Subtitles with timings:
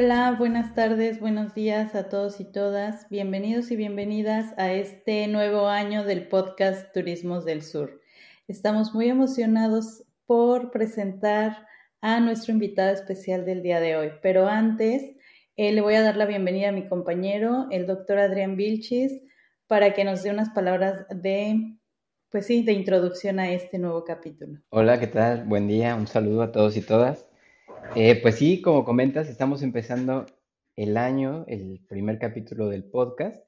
[0.00, 3.08] Hola, buenas tardes, buenos días a todos y todas.
[3.10, 8.00] Bienvenidos y bienvenidas a este nuevo año del podcast Turismos del Sur.
[8.46, 11.66] Estamos muy emocionados por presentar
[12.00, 15.02] a nuestro invitado especial del día de hoy, pero antes
[15.56, 19.20] eh, le voy a dar la bienvenida a mi compañero, el doctor Adrián Vilchis,
[19.66, 21.76] para que nos dé unas palabras de,
[22.30, 24.60] pues sí, de introducción a este nuevo capítulo.
[24.68, 25.42] Hola, ¿qué tal?
[25.42, 27.27] Buen día, un saludo a todos y todas.
[27.94, 30.26] Eh, pues sí, como comentas, estamos empezando
[30.76, 33.42] el año, el primer capítulo del podcast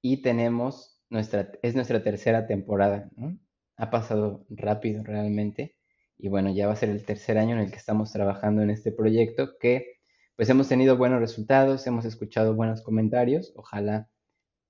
[0.00, 3.38] y tenemos nuestra, es nuestra tercera temporada, ¿no?
[3.76, 5.76] Ha pasado rápido realmente
[6.16, 8.70] y bueno, ya va a ser el tercer año en el que estamos trabajando en
[8.70, 9.98] este proyecto que
[10.36, 14.08] pues hemos tenido buenos resultados, hemos escuchado buenos comentarios, ojalá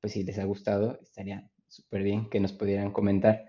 [0.00, 3.44] pues si les ha gustado, estaría súper bien que nos pudieran comentar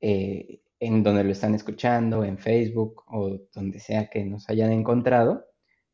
[0.00, 5.46] eh, en donde lo están escuchando, en Facebook o donde sea que nos hayan encontrado,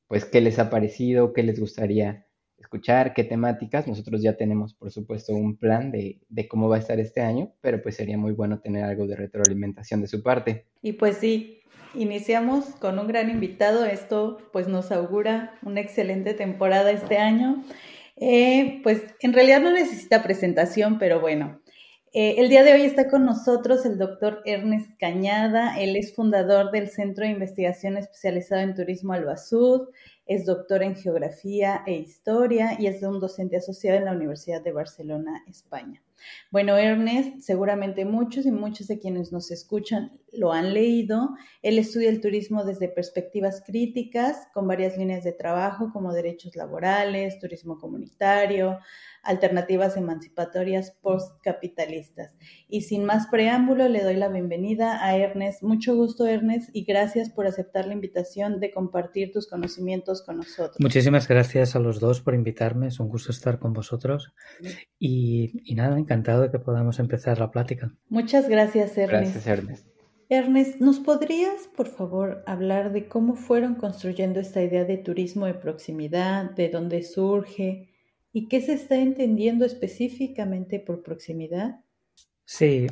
[0.07, 3.89] pues qué les ha parecido, qué les gustaría escuchar, qué temáticas.
[3.89, 7.83] Nosotros ya tenemos, por supuesto, un plan de, cómo va a estar este año, pero
[7.83, 10.67] pues sería muy bueno tener algo de retroalimentación de su parte.
[10.83, 11.61] Y pues sí,
[11.95, 13.85] iniciamos con un gran invitado.
[13.85, 17.65] Esto pues nos augura una excelente temporada este año.
[18.17, 21.61] Eh, pues en realidad no necesita presentación, pero bueno,
[22.19, 25.79] eh, el día de hoy está con nosotros el doctor Ernest Cañada.
[25.79, 29.91] Él es fundador del Centro de Investigación Especializado en Turismo Albazud,
[30.25, 34.73] es doctor en Geografía e Historia y es un docente asociado en la Universidad de
[34.73, 36.03] Barcelona, España.
[36.51, 41.31] Bueno, Ernest, seguramente muchos y muchos de quienes nos escuchan lo han leído.
[41.63, 47.39] Él estudia el turismo desde perspectivas críticas, con varias líneas de trabajo como derechos laborales,
[47.39, 48.79] turismo comunitario,
[49.23, 52.35] alternativas emancipatorias postcapitalistas.
[52.69, 55.63] Y sin más preámbulo, le doy la bienvenida a Ernest.
[55.63, 60.77] Mucho gusto, Ernest, y gracias por aceptar la invitación de compartir tus conocimientos con nosotros.
[60.81, 62.89] Muchísimas gracias a los dos por invitarme.
[62.89, 64.33] Es un gusto estar con vosotros.
[64.99, 67.93] Y, y nada, encantado de que podamos empezar la plática.
[68.09, 69.35] Muchas gracias, Ernest.
[69.35, 69.96] Gracias, Ernest.
[70.29, 75.55] Ernest, ¿nos podrías, por favor, hablar de cómo fueron construyendo esta idea de turismo de
[75.55, 77.91] proximidad, de dónde surge
[78.33, 81.81] y qué se está entendiendo específicamente por proximidad?
[82.45, 82.87] Sí,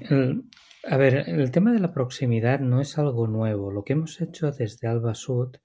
[0.86, 3.70] a ver, el tema de la proximidad no es algo nuevo.
[3.72, 5.56] Lo que hemos hecho desde Alba Sud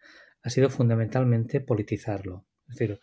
[0.41, 2.45] ha sido fundamentalmente politizarlo.
[2.67, 2.99] Es decir,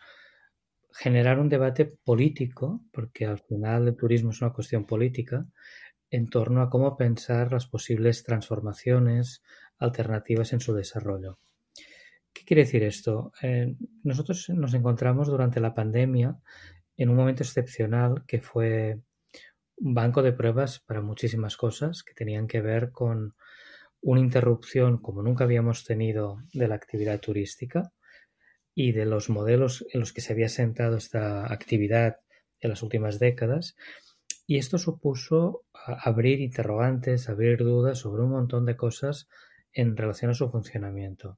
[0.91, 5.45] generar un debate político, porque al final el turismo es una cuestión política,
[6.09, 9.43] en torno a cómo pensar las posibles transformaciones
[9.77, 11.39] alternativas en su desarrollo.
[12.33, 13.31] ¿Qué quiere decir esto?
[13.41, 16.37] Eh, nosotros nos encontramos durante la pandemia
[16.95, 18.99] en un momento excepcional que fue
[19.77, 23.35] un banco de pruebas para muchísimas cosas que tenían que ver con
[24.01, 27.91] una interrupción como nunca habíamos tenido de la actividad turística,
[28.79, 32.19] y de los modelos en los que se había sentado esta actividad
[32.59, 33.75] en las últimas décadas.
[34.49, 39.27] Y esto supuso abrir interrogantes, abrir dudas sobre un montón de cosas
[39.73, 41.37] en relación a su funcionamiento.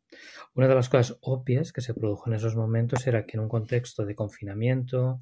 [0.53, 3.49] Una de las cosas obvias que se produjo en esos momentos era que en un
[3.49, 5.21] contexto de confinamiento,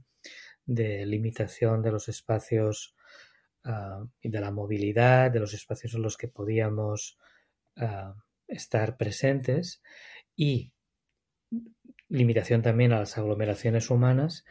[0.65, 2.93] de limitación de los espacios
[3.63, 7.17] uh, y de la movilidad, de los espacios en los que podíamos
[7.77, 8.13] uh,
[8.47, 9.81] estar presentes
[10.35, 10.73] y
[12.09, 14.43] limitación también a las aglomeraciones humanas,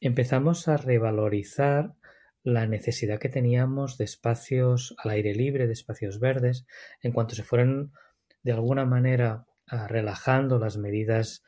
[0.00, 1.94] empezamos a revalorizar
[2.42, 6.66] la necesidad que teníamos de espacios al aire libre, de espacios verdes,
[7.02, 7.92] en cuanto se fueran
[8.42, 11.42] de alguna manera ah, relajando las medidas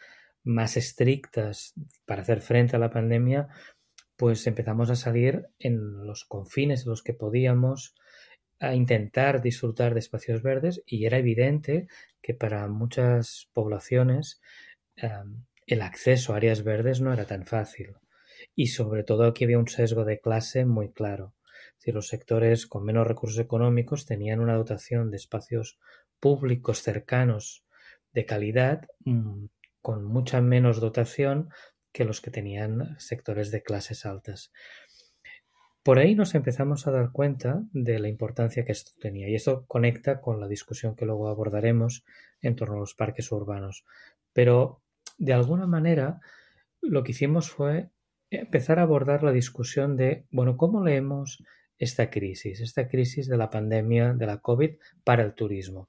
[0.44, 3.48] más estrictas para hacer frente a la pandemia,
[4.16, 7.94] pues empezamos a salir en los confines en los que podíamos
[8.60, 11.88] a intentar disfrutar de espacios verdes y era evidente
[12.20, 14.40] que para muchas poblaciones
[15.66, 17.96] el acceso a áreas verdes no era tan fácil.
[18.54, 21.34] Y sobre todo aquí había un sesgo de clase muy claro.
[21.78, 25.78] Si los sectores con menos recursos económicos tenían una dotación de espacios
[26.20, 27.64] públicos cercanos
[28.12, 29.46] de calidad mm,
[29.80, 31.50] con mucha menos dotación
[31.92, 34.52] que los que tenían sectores de clases altas.
[35.82, 39.64] Por ahí nos empezamos a dar cuenta de la importancia que esto tenía y esto
[39.66, 42.04] conecta con la discusión que luego abordaremos
[42.40, 43.84] en torno a los parques urbanos.
[44.32, 44.80] Pero
[45.18, 46.20] de alguna manera
[46.80, 47.90] lo que hicimos fue
[48.40, 51.42] empezar a abordar la discusión de, bueno, ¿cómo leemos
[51.78, 55.88] esta crisis, esta crisis de la pandemia de la COVID para el turismo?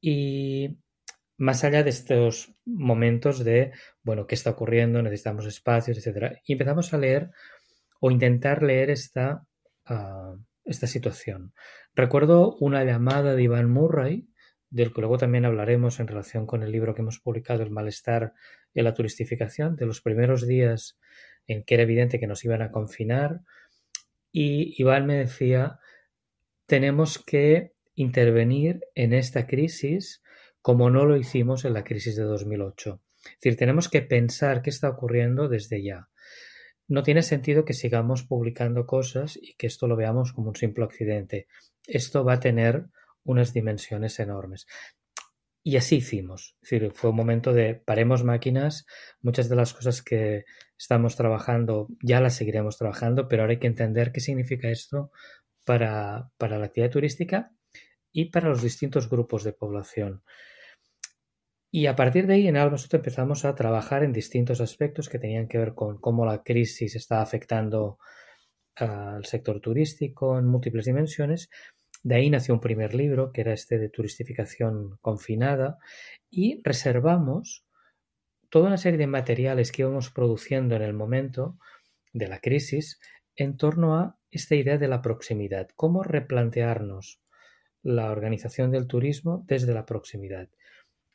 [0.00, 0.78] Y
[1.38, 3.72] más allá de estos momentos de,
[4.02, 5.02] bueno, ¿qué está ocurriendo?
[5.02, 6.40] Necesitamos espacios, etcétera.
[6.44, 7.30] Y empezamos a leer
[8.00, 9.46] o intentar leer esta,
[9.88, 11.52] uh, esta situación.
[11.94, 14.28] Recuerdo una llamada de Iván Murray
[14.72, 18.32] del que luego también hablaremos en relación con el libro que hemos publicado, El malestar
[18.72, 20.98] y la turistificación, de los primeros días
[21.46, 23.40] en que era evidente que nos iban a confinar.
[24.30, 25.78] Y Iván me decía,
[26.66, 30.22] tenemos que intervenir en esta crisis
[30.62, 33.00] como no lo hicimos en la crisis de 2008.
[33.24, 36.08] Es decir, tenemos que pensar qué está ocurriendo desde ya.
[36.88, 40.84] No tiene sentido que sigamos publicando cosas y que esto lo veamos como un simple
[40.84, 41.46] accidente.
[41.86, 42.86] Esto va a tener
[43.24, 44.66] unas dimensiones enormes.
[45.64, 46.56] Y así hicimos.
[46.92, 48.84] Fue un momento de paremos máquinas,
[49.20, 50.44] muchas de las cosas que
[50.76, 55.12] estamos trabajando ya las seguiremos trabajando, pero ahora hay que entender qué significa esto
[55.64, 57.52] para, para la actividad turística
[58.10, 60.22] y para los distintos grupos de población.
[61.74, 65.48] Y a partir de ahí en Albasut empezamos a trabajar en distintos aspectos que tenían
[65.48, 67.98] que ver con cómo la crisis está afectando
[68.76, 71.48] al sector turístico en múltiples dimensiones.
[72.02, 75.78] De ahí nació un primer libro, que era este de turistificación confinada,
[76.30, 77.64] y reservamos
[78.48, 81.58] toda una serie de materiales que íbamos produciendo en el momento
[82.12, 83.00] de la crisis
[83.36, 87.20] en torno a esta idea de la proximidad, cómo replantearnos
[87.82, 90.48] la organización del turismo desde la proximidad.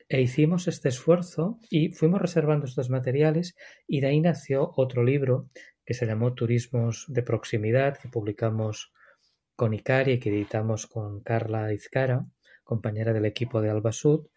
[0.10, 3.56] E hicimos este esfuerzo y fuimos reservando estos materiales
[3.88, 5.50] y de ahí nació otro libro
[5.86, 8.94] que se llamó Turismos de Proximidad, que publicamos
[9.58, 12.26] con Icari y que editamos con Carla Izcara,
[12.64, 14.28] compañera del equipo de Albasud,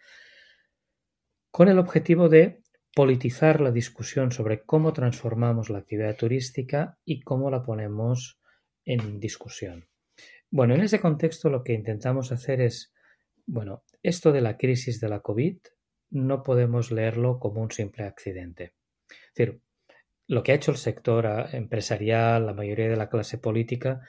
[1.50, 2.62] con el objetivo de
[2.94, 8.40] politizar la discusión sobre cómo transformamos la actividad turística y cómo la ponemos
[8.86, 9.86] en discusión.
[10.50, 12.94] Bueno, en ese contexto lo que intentamos hacer es,
[13.46, 15.58] bueno, esto de la crisis de la COVID
[16.12, 18.74] no podemos leerlo como un simple accidente.
[19.10, 19.60] Es decir,
[20.26, 24.00] lo que ha hecho el sector empresarial, la mayoría de la clase política,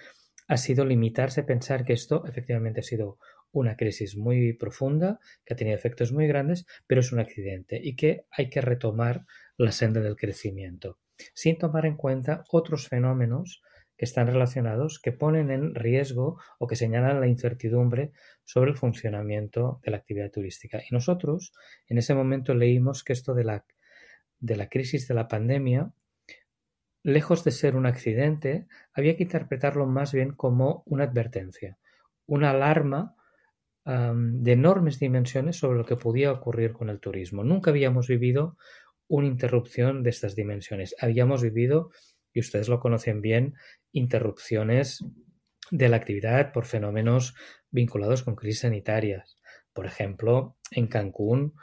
[0.47, 3.17] ha sido limitarse a pensar que esto efectivamente ha sido
[3.51, 7.95] una crisis muy profunda, que ha tenido efectos muy grandes, pero es un accidente y
[7.95, 9.25] que hay que retomar
[9.57, 10.99] la senda del crecimiento,
[11.33, 13.61] sin tomar en cuenta otros fenómenos
[13.97, 18.11] que están relacionados, que ponen en riesgo o que señalan la incertidumbre
[18.43, 20.79] sobre el funcionamiento de la actividad turística.
[20.79, 21.53] Y nosotros
[21.87, 23.65] en ese momento leímos que esto de la,
[24.39, 25.93] de la crisis de la pandemia,
[27.03, 31.77] lejos de ser un accidente, había que interpretarlo más bien como una advertencia,
[32.25, 33.15] una alarma
[33.83, 37.43] de enormes dimensiones sobre lo que podía ocurrir con el turismo.
[37.43, 38.57] Nunca habíamos vivido
[39.07, 40.95] una interrupción de estas dimensiones.
[40.99, 41.89] Habíamos vivido
[42.31, 43.55] y ustedes lo conocen bien,
[43.91, 45.03] interrupciones
[45.71, 47.35] de la actividad por fenómenos
[47.71, 49.37] vinculados con crisis sanitarias.
[49.73, 51.55] Por ejemplo, en Cancún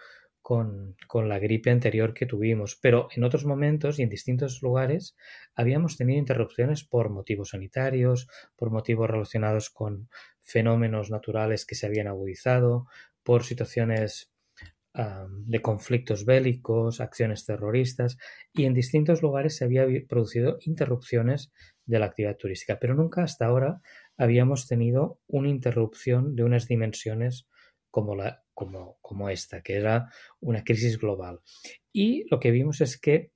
[0.49, 0.97] con,
[1.29, 5.15] la gripe anterior que tuvimos, pero en otros momentos y en distintos lugares
[5.55, 10.09] habíamos tenido interrupciones por motivos sanitarios, por motivos relacionados con
[10.41, 12.87] fenómenos naturales que se habían agudizado,
[13.23, 14.33] por situaciones
[14.95, 18.17] de conflictos bélicos, acciones terroristas
[18.55, 21.53] y en distintos lugares se había producido interrupciones
[21.85, 23.83] de la actividad turística, pero nunca hasta ahora
[24.17, 27.47] habíamos tenido una interrupción de unas dimensiones
[27.91, 30.11] como, la, como, como esta, que era
[30.41, 31.39] una crisis global.
[31.93, 33.31] Y lo que vimos es que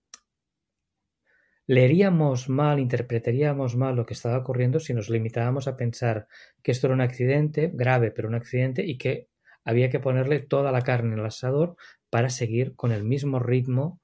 [1.68, 6.26] leeríamos mal, interpretaríamos mal lo que estaba ocurriendo si nos limitábamos a pensar
[6.60, 9.28] que esto era un accidente grave, pero un accidente y que
[9.64, 11.76] había que ponerle toda la carne en el asador
[12.10, 14.00] para seguir con el mismo ritmo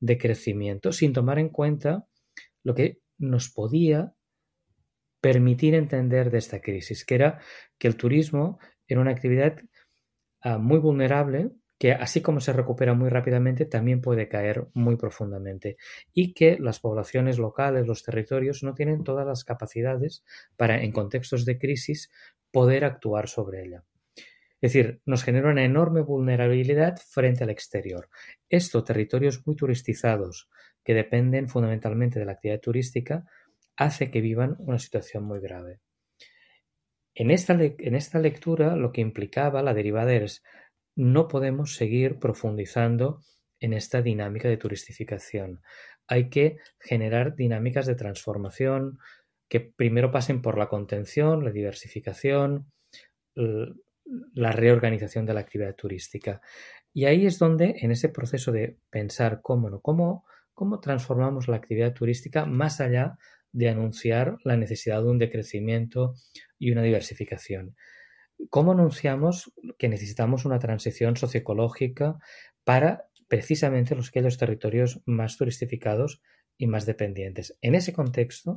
[0.00, 2.04] de crecimiento, sin tomar en cuenta
[2.62, 4.12] lo que nos podía
[5.22, 7.40] permitir entender de esta crisis, que era
[7.78, 9.56] que el turismo era una actividad
[10.42, 15.76] ah, muy vulnerable, que así como se recupera muy rápidamente, también puede caer muy profundamente
[16.12, 20.24] y que las poblaciones locales, los territorios, no tienen todas las capacidades
[20.56, 22.10] para, en contextos de crisis,
[22.50, 23.84] poder actuar sobre ella.
[24.60, 28.08] Es decir, nos genera una enorme vulnerabilidad frente al exterior.
[28.48, 30.48] Esto, territorios muy turistizados,
[30.82, 33.24] que dependen fundamentalmente de la actividad turística,
[33.76, 35.80] hace que vivan una situación muy grave.
[37.18, 40.44] En esta, en esta lectura lo que implicaba la derivada es
[40.94, 43.22] no podemos seguir profundizando
[43.58, 45.60] en esta dinámica de turistificación.
[46.06, 49.00] Hay que generar dinámicas de transformación
[49.48, 52.70] que primero pasen por la contención, la diversificación,
[53.34, 56.40] la reorganización de la actividad turística.
[56.92, 61.94] Y ahí es donde, en ese proceso de pensar cómo, cómo, cómo transformamos la actividad
[61.94, 63.18] turística más allá
[63.52, 66.14] de anunciar la necesidad de un decrecimiento
[66.58, 67.74] y una diversificación.
[68.50, 72.18] ¿Cómo anunciamos que necesitamos una transición socioecológica
[72.64, 76.22] para precisamente los aquellos territorios más turistificados
[76.56, 77.58] y más dependientes?
[77.62, 78.56] En ese contexto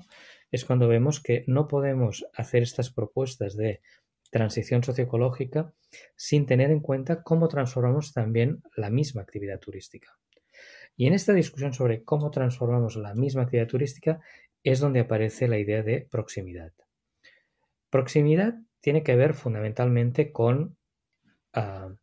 [0.52, 3.82] es cuando vemos que no podemos hacer estas propuestas de
[4.30, 5.74] transición socioecológica
[6.16, 10.18] sin tener en cuenta cómo transformamos también la misma actividad turística.
[10.96, 14.20] Y en esta discusión sobre cómo transformamos la misma actividad turística
[14.64, 16.74] es donde aparece la idea de proximidad.
[17.90, 20.78] Proximidad tiene que ver fundamentalmente con
[21.54, 21.94] ah,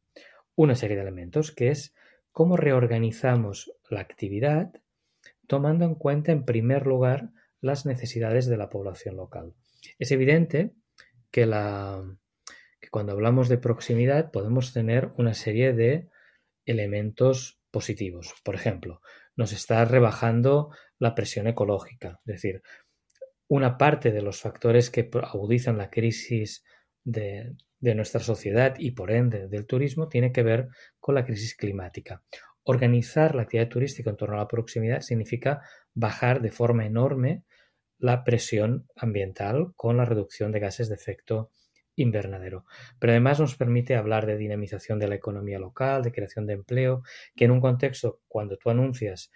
[0.54, 1.94] una serie de elementos, que es
[2.32, 4.72] cómo reorganizamos la actividad
[5.46, 9.54] tomando en cuenta en primer lugar las necesidades de la población local.
[9.98, 10.72] Es evidente
[11.30, 12.02] que, la,
[12.80, 16.08] que cuando hablamos de proximidad podemos tener una serie de
[16.66, 18.34] elementos positivos.
[18.44, 19.00] Por ejemplo,
[19.36, 22.62] nos está rebajando la presión ecológica, es decir,
[23.48, 26.64] una parte de los factores que agudizan la crisis
[27.04, 30.68] de, de nuestra sociedad y por ende del turismo tiene que ver
[31.00, 32.22] con la crisis climática.
[32.64, 35.62] Organizar la actividad turística en torno a la proximidad significa
[35.94, 37.44] bajar de forma enorme
[37.98, 41.50] la presión ambiental con la reducción de gases de efecto
[41.96, 42.64] invernadero.
[42.98, 47.02] Pero además nos permite hablar de dinamización de la economía local, de creación de empleo,
[47.34, 49.30] que en un contexto cuando tú anuncias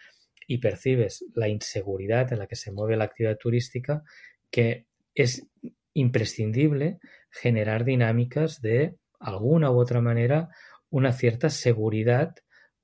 [0.47, 4.03] y percibes la inseguridad en la que se mueve la actividad turística,
[4.51, 5.47] que es
[5.95, 6.99] imprescindible
[7.31, 10.49] generar dinámicas de alguna u otra manera
[10.91, 12.35] una cierta seguridad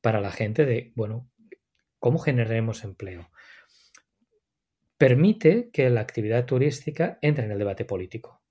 [0.01, 1.29] para la gente de, bueno,
[1.99, 3.31] ¿cómo generaremos empleo?
[4.97, 8.43] Permite que la actividad turística entre en el debate político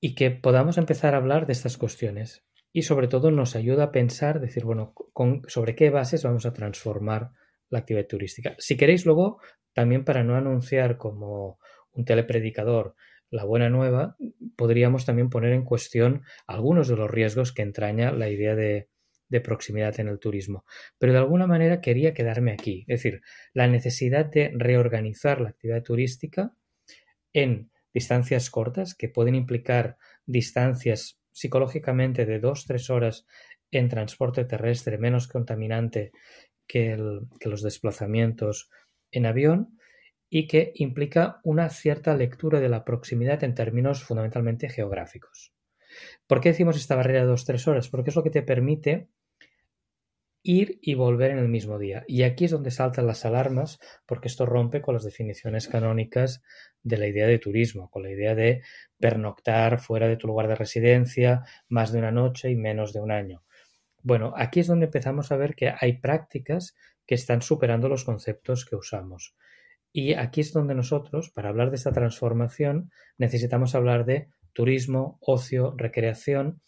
[0.00, 2.44] y que podamos empezar a hablar de estas cuestiones.
[2.76, 4.92] Y sobre todo nos ayuda a pensar, decir, bueno,
[5.46, 7.30] sobre qué bases vamos a transformar
[7.70, 8.56] la actividad turística.
[8.58, 9.40] Si queréis luego,
[9.72, 11.60] también para no anunciar como
[11.92, 12.96] un telepredicador
[13.30, 14.16] la buena nueva,
[14.56, 18.88] podríamos también poner en cuestión algunos de los riesgos que entraña la idea de,
[19.28, 20.64] de proximidad en el turismo.
[20.98, 25.84] Pero de alguna manera quería quedarme aquí, es decir, la necesidad de reorganizar la actividad
[25.84, 26.56] turística
[27.32, 33.26] en distancias cortas que pueden implicar distancias psicológicamente de dos, tres horas
[33.70, 36.12] en transporte terrestre menos contaminante
[36.66, 36.96] que,
[37.40, 38.70] que los desplazamientos
[39.10, 39.78] en avión
[40.30, 45.52] y que implica una cierta lectura de la proximidad en términos fundamentalmente geográficos.
[46.26, 47.88] ¿Por qué decimos esta barrera de dos tres horas?
[47.88, 49.08] Porque es lo que te permite
[50.44, 52.04] ir y volver en el mismo día.
[52.06, 56.42] Y aquí es donde saltan las alarmas, porque esto rompe con las definiciones canónicas
[56.82, 58.62] de la idea de turismo, con la idea de
[58.98, 63.10] pernoctar fuera de tu lugar de residencia más de una noche y menos de un
[63.10, 63.42] año.
[64.02, 68.66] Bueno, aquí es donde empezamos a ver que hay prácticas que están superando los conceptos
[68.66, 69.34] que usamos.
[69.92, 75.74] Y aquí es donde nosotros, para hablar de esta transformación, necesitamos hablar de turismo, ocio,
[75.76, 76.60] recreación,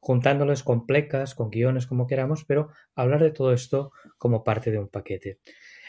[0.00, 4.78] juntándoles con plecas, con guiones, como queramos, pero hablar de todo esto como parte de
[4.78, 5.38] un paquete.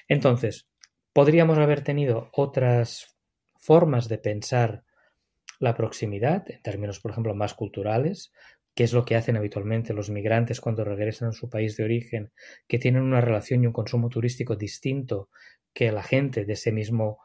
[0.07, 0.67] Entonces,
[1.13, 3.15] podríamos haber tenido otras
[3.57, 4.83] formas de pensar
[5.59, 8.31] la proximidad, en términos, por ejemplo, más culturales,
[8.73, 12.31] que es lo que hacen habitualmente los migrantes cuando regresan a su país de origen,
[12.67, 15.29] que tienen una relación y un consumo turístico distinto
[15.73, 17.19] que la gente de ese mismo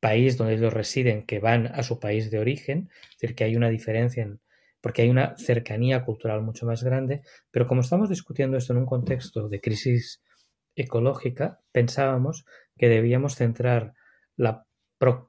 [0.00, 3.56] país donde ellos residen que van a su país de origen, es decir, que hay
[3.56, 4.40] una diferencia en,
[4.80, 8.86] porque hay una cercanía cultural mucho más grande, pero como estamos discutiendo esto en un
[8.86, 10.22] contexto de crisis
[10.74, 12.44] ecológica, pensábamos
[12.76, 13.94] que debíamos centrar
[14.36, 14.66] la,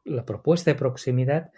[0.03, 1.51] la propuesta de proximidad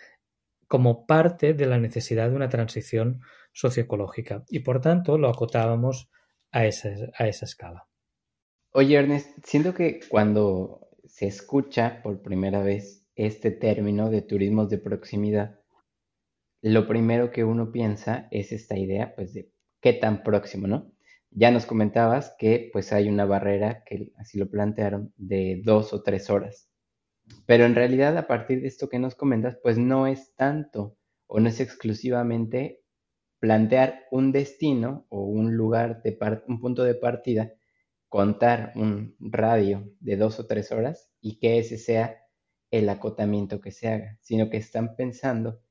[0.68, 3.22] como parte de la necesidad de una transición
[3.52, 6.10] socioecológica y por tanto lo acotábamos
[6.52, 7.88] a esa, a esa escala.
[8.72, 14.78] Oye, Ernest, siento que cuando se escucha por primera vez este término de turismos de
[14.78, 15.60] proximidad,
[16.62, 19.52] lo primero que uno piensa es esta idea, pues, de
[19.82, 20.92] qué tan próximo, ¿no?
[21.32, 26.04] Ya nos comentabas que, pues, hay una barrera, que así lo plantearon, de dos o
[26.04, 26.70] tres horas.
[27.46, 31.40] Pero en realidad, a partir de esto que nos comentas, pues no es tanto o
[31.40, 32.84] no es exclusivamente
[33.40, 37.54] plantear un destino o un lugar de un punto de partida
[38.10, 42.18] contar un radio de dos o tres horas y que ese sea
[42.70, 45.62] el acotamiento que se haga, sino que están pensando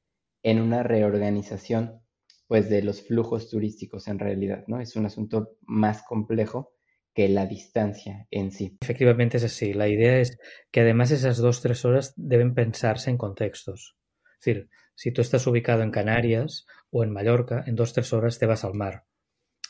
[0.43, 2.01] en una reorganización
[2.47, 4.81] pues de los flujos turísticos en realidad, ¿no?
[4.81, 6.73] Es un asunto más complejo
[7.15, 8.77] que la distancia en sí.
[8.81, 9.73] Efectivamente es así.
[9.73, 10.37] La idea es
[10.73, 13.97] que además esas dos, tres horas deben pensarse en contextos.
[14.25, 18.39] Es decir, si tú estás ubicado en Canarias o en Mallorca, en dos, tres horas
[18.39, 19.05] te vas al mar.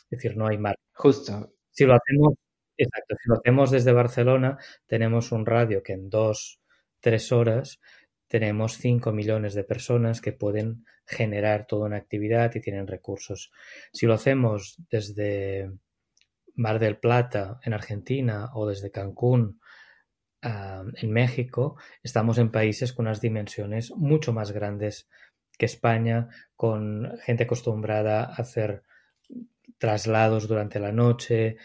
[0.09, 0.75] Es decir, no hay mar.
[0.93, 1.53] Justo.
[1.69, 2.33] Si lo hacemos
[2.81, 6.59] Exacto, si lo hacemos desde Barcelona, tenemos un radio que en dos,
[6.99, 7.79] tres horas
[8.31, 13.51] tenemos cinco millones de personas que pueden generar toda una actividad y tienen recursos.
[13.91, 15.69] Si lo hacemos desde
[16.55, 19.59] Mar del Plata en Argentina o desde Cancún
[20.41, 25.09] en México, estamos en países con unas dimensiones mucho más grandes
[25.57, 28.83] que España, con gente acostumbrada a hacer
[29.77, 31.57] traslados durante la noche,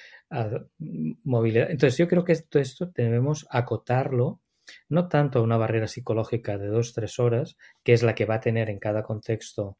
[1.22, 1.70] movilidad.
[1.70, 4.40] Entonces yo creo que todo esto debemos acotarlo
[4.88, 8.40] no tanto una barrera psicológica de dos, tres horas, que es la que va a
[8.40, 9.78] tener en cada contexto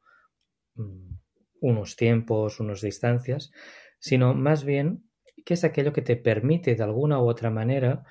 [0.75, 1.15] mm,
[1.61, 3.51] unos tiempos, unas distancias,
[3.99, 5.05] sino más bien
[5.45, 8.05] que es aquello que te permite de alguna u otra manera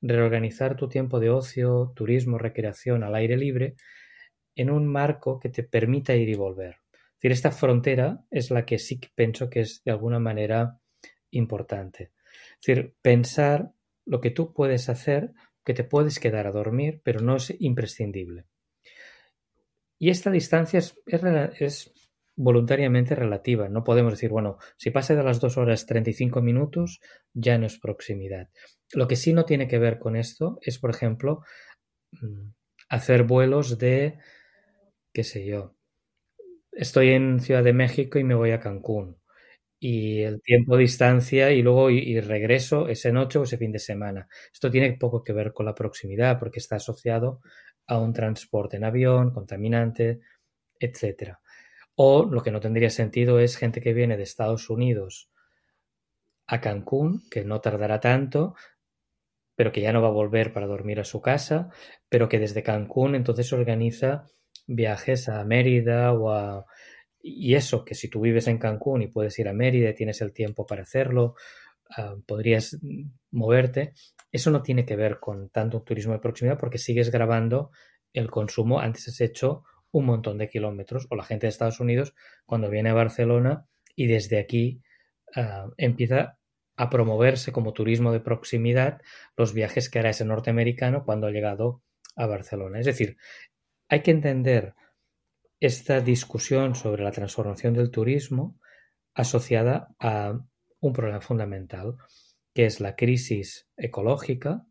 [0.00, 3.76] reorganizar tu tiempo de ocio, turismo, recreación al aire libre
[4.54, 6.76] en un marco que te permita ir y volver.
[7.16, 10.78] Decir, esta frontera es la que sí que pienso que es de alguna manera
[11.30, 12.12] importante.
[12.60, 13.72] Decir, pensar
[14.04, 15.32] lo que tú puedes hacer,
[15.66, 18.46] que te puedes quedar a dormir, pero no es imprescindible.
[19.98, 21.92] Y esta distancia es,
[22.38, 23.68] voluntariamente relativa.
[23.68, 27.00] No podemos decir, bueno, si pasa de las 2 horas 35 minutos,
[27.32, 28.50] ya no es proximidad.
[28.92, 31.42] Lo que sí no tiene que ver con esto es, por ejemplo,
[32.12, 32.50] mm,
[32.90, 34.18] hacer vuelos de,
[35.14, 35.74] qué sé yo,
[36.72, 39.16] estoy en Ciudad de México y me voy a Cancún.
[39.78, 44.28] Y el tiempo, distancia y luego y, regreso ese noche o ese fin de semana.
[44.52, 47.40] Esto tiene poco que ver con la proximidad porque está asociado
[47.86, 50.20] a un transporte en avión, contaminante,
[50.80, 51.40] etcétera.
[51.94, 55.30] O lo que no tendría sentido es gente que viene de Estados Unidos
[56.46, 58.54] a Cancún, que no tardará tanto,
[59.56, 61.70] pero que ya no va a volver para dormir a su casa,
[62.08, 64.26] pero que desde Cancún entonces organiza
[64.66, 66.66] viajes a Mérida o a...
[67.28, 70.32] Y eso, que si tú vives en Cancún y puedes ir a Mérida tienes el
[70.32, 71.34] tiempo para hacerlo,
[71.96, 72.78] ah, podrías
[73.32, 73.94] moverte,
[74.30, 77.72] eso no tiene que ver con tanto turismo de proximidad porque sigues grabando
[78.12, 78.78] el consumo.
[78.78, 82.14] Antes has hecho un montón de kilómetros, o la gente de Estados Unidos
[82.44, 83.66] cuando viene a Barcelona
[83.96, 84.80] y desde aquí
[85.34, 86.38] ah, empieza
[86.76, 89.00] a promoverse como turismo de proximidad
[89.36, 91.82] los viajes que hará ese norteamericano cuando ha llegado
[92.14, 92.78] a Barcelona.
[92.78, 93.16] Es decir,
[93.88, 94.74] hay que entender
[95.60, 98.58] esta discusión sobre la transformación del turismo
[99.14, 100.38] asociada a
[100.80, 101.96] un problema fundamental,
[102.54, 104.66] que es la crisis ecológica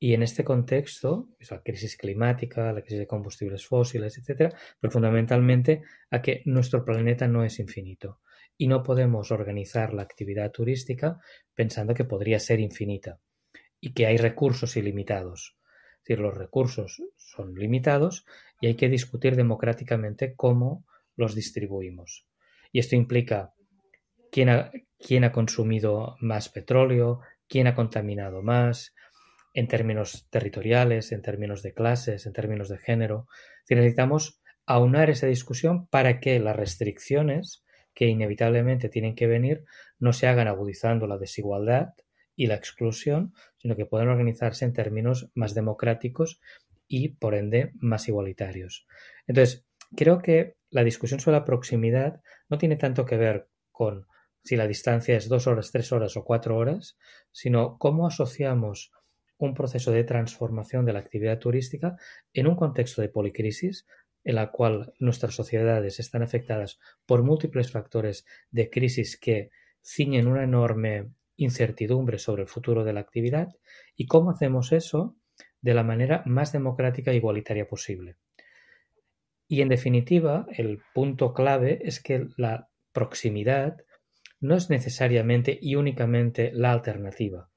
[0.00, 5.82] y en este contexto, la crisis climática, la crisis de combustibles fósiles, etcétera, pero fundamentalmente
[6.10, 8.20] a que nuestro planeta no es infinito
[8.56, 11.18] y no podemos organizar la actividad turística
[11.54, 13.20] pensando que podría ser infinita
[13.80, 15.56] y que hay recursos ilimitados.
[16.08, 18.24] Decir, los recursos son limitados
[18.62, 22.26] y hay que discutir democráticamente cómo los distribuimos.
[22.72, 23.52] Y esto implica
[24.32, 28.94] quién ha, quién ha consumido más petróleo, quién ha contaminado más,
[29.52, 33.26] en términos territoriales, en términos de clases, en términos de género.
[33.68, 39.66] necesitamos aunar esa discusión para que las restricciones que inevitablemente tienen que venir
[39.98, 41.88] no se hagan agudizando la desigualdad
[42.38, 46.40] y la exclusión, sino que puedan organizarse en términos más democráticos
[46.86, 48.86] y, por ende, más igualitarios.
[49.26, 54.06] Entonces, creo que la discusión sobre la proximidad no tiene tanto que ver con
[54.44, 56.96] si la distancia es dos horas, tres horas o cuatro horas,
[57.32, 58.92] sino cómo asociamos
[59.36, 61.96] un proceso de transformación de la actividad turística
[62.32, 63.84] en un contexto de policrisis
[64.22, 69.50] en la cual nuestras sociedades están afectadas por múltiples factores de crisis que
[69.82, 73.48] ciñen una enorme incertidumbre sobre el futuro de la actividad
[73.96, 75.16] y cómo hacemos eso
[75.62, 78.16] de la manera más democrática e igualitaria posible.
[79.48, 83.78] Y en definitiva, el punto clave es que la proximidad
[84.40, 87.48] no es necesariamente y únicamente la alternativa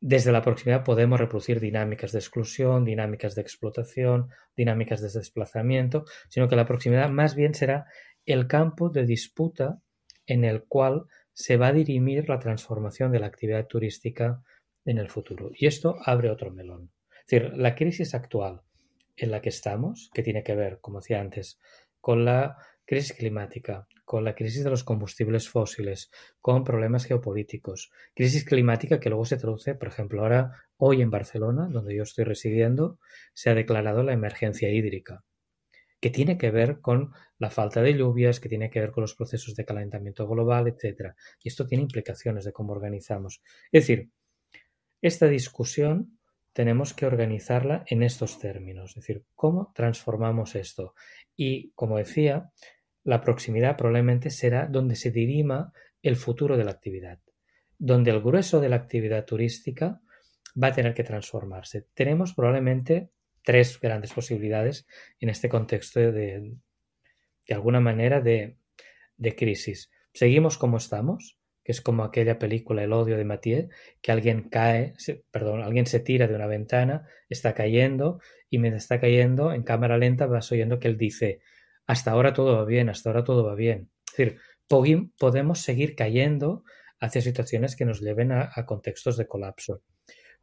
[0.00, 6.48] desde la proximidad podemos reproducir dinámicas de exclusión, dinámicas de explotación, dinámicas de desplazamiento, sino
[6.48, 7.86] que la proximidad más bien será
[8.24, 9.80] el campo de disputa
[10.26, 11.06] en el cual
[11.38, 14.42] se va a dirimir la transformación de la actividad turística
[14.84, 15.52] en el futuro.
[15.54, 16.90] Y esto abre otro melón.
[17.12, 18.62] Es decir, la crisis actual
[19.16, 21.60] en la que estamos, que tiene que ver, como decía antes,
[22.00, 28.44] con la crisis climática, con la crisis de los combustibles fósiles, con problemas geopolíticos, crisis
[28.44, 32.98] climática que luego se traduce, por ejemplo, ahora, hoy en Barcelona, donde yo estoy residiendo,
[33.32, 35.22] se ha declarado la emergencia hídrica,
[36.00, 39.14] que tiene que ver con la falta de lluvias, que tiene que ver con los
[39.14, 41.14] procesos de calentamiento global, etc.
[41.42, 43.42] Y esto tiene implicaciones de cómo organizamos.
[43.72, 44.10] Es decir,
[45.00, 46.18] esta discusión
[46.52, 50.94] tenemos que organizarla en estos términos, es decir, cómo transformamos esto.
[51.36, 52.50] Y, como decía,
[53.04, 57.20] la proximidad probablemente será donde se dirima el futuro de la actividad,
[57.78, 60.00] donde el grueso de la actividad turística
[60.60, 61.86] va a tener que transformarse.
[61.94, 63.10] Tenemos probablemente
[63.48, 64.86] tres grandes posibilidades
[65.20, 66.52] en este contexto de,
[67.46, 68.58] de alguna manera, de,
[69.16, 69.90] de crisis.
[70.12, 73.70] Seguimos como estamos, que es como aquella película El odio de Mathieu,
[74.02, 74.92] que alguien cae,
[75.30, 79.96] perdón, alguien se tira de una ventana, está cayendo y mientras está cayendo en cámara
[79.96, 81.40] lenta vas oyendo que él dice,
[81.86, 83.88] hasta ahora todo va bien, hasta ahora todo va bien.
[84.08, 84.40] Es decir,
[85.16, 86.64] podemos seguir cayendo
[87.00, 89.80] hacia situaciones que nos lleven a contextos de colapso.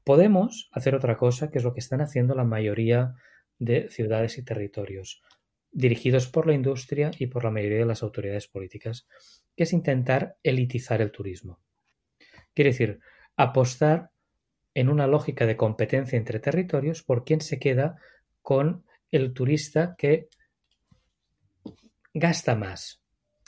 [0.05, 3.15] Podemos hacer otra cosa, que es lo que están haciendo la mayoría
[3.57, 5.23] de ciudades y territorios,
[5.71, 9.07] dirigidos por la industria y por la mayoría de las autoridades políticas,
[9.55, 11.59] que es intentar elitizar el turismo.
[12.53, 12.99] Quiere decir,
[13.35, 14.11] apostar
[14.75, 17.95] en una lógica de competencia entre territorios por quién se queda
[18.43, 20.29] con el turista que
[22.13, 23.01] gasta más,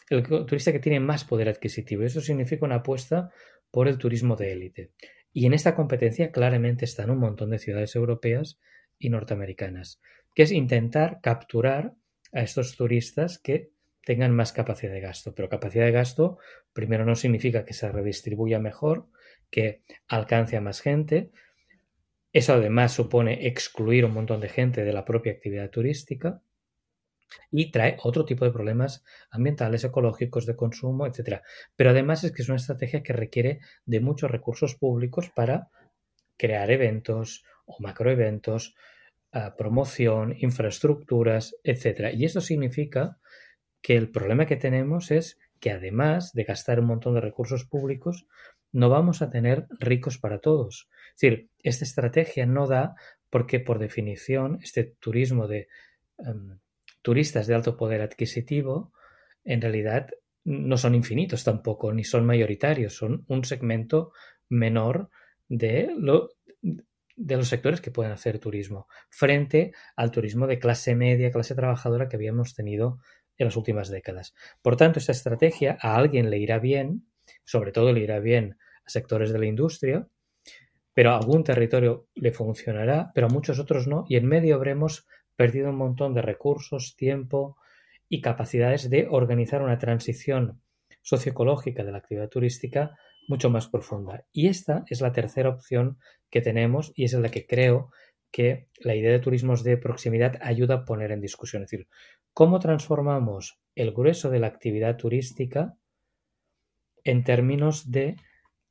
[0.10, 2.02] el turista que tiene más poder adquisitivo.
[2.02, 3.30] Eso significa una apuesta
[3.70, 4.92] por el turismo de élite.
[5.38, 8.60] Y en esta competencia claramente están un montón de ciudades europeas
[8.98, 10.02] y norteamericanas,
[10.34, 11.94] que es intentar capturar
[12.34, 13.70] a estos turistas que
[14.04, 15.36] tengan más capacidad de gasto.
[15.36, 16.40] Pero capacidad de gasto
[16.74, 19.10] primero no significa que se redistribuya mejor,
[19.52, 21.30] que alcance a más gente.
[22.34, 26.42] Eso además supone excluir un montón de gente de la propia actividad turística
[27.52, 31.42] y trae otro tipo de problemas ambientales, ecológicos, de consumo, etc.
[31.76, 35.70] Pero además es que es una estrategia que requiere de muchos recursos públicos para
[36.38, 38.76] crear eventos o macroeventos,
[39.32, 42.14] ah, promoción, infraestructuras, etc.
[42.14, 43.18] Y eso significa
[43.82, 48.28] que el problema que tenemos es que además de gastar un montón de recursos públicos,
[48.72, 50.88] no vamos a tener ricos para todos.
[51.16, 52.96] Es decir, esta estrategia no da
[53.30, 55.68] porque por definición este turismo de
[56.20, 56.60] em,
[57.08, 58.92] turistas de alto poder adquisitivo
[59.46, 60.10] en realidad
[60.44, 64.12] no son infinitos tampoco, ni son mayoritarios, son un segmento
[64.50, 65.10] menor
[65.48, 71.32] de, lo, de los sectores que pueden hacer turismo, frente al turismo de clase media,
[71.32, 73.00] clase trabajadora que habíamos tenido
[73.38, 74.34] en las últimas décadas.
[74.62, 77.08] Por tanto, esta estrategia a alguien le irá bien,
[77.46, 80.10] sobre todo le irá bien a sectores de la industria,
[80.94, 85.08] pero a algún territorio le funcionará, pero a muchos otros no, y en medio habremos
[85.38, 87.58] perdido un montón de recursos, tiempo
[88.10, 90.62] y capacidades de organizar una transición
[91.02, 92.98] socioecológica de la actividad turística
[93.28, 94.26] mucho más profunda.
[94.34, 97.92] Y esta es la tercera opción que tenemos y es la que creo
[98.32, 101.64] que la idea de turismos de proximidad ayuda a poner en discusión.
[101.64, 101.88] Es decir,
[102.34, 105.78] cómo transformamos el grueso de la actividad turística
[107.04, 108.18] en términos de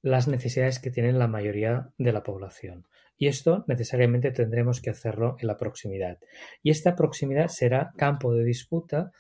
[0.03, 2.87] las necesidades que tiene la mayoría de la población.
[3.17, 6.19] Y esto necesariamente tendremos que hacerlo en la proximidad.
[6.63, 9.11] Y esta proximidad será campo de disputa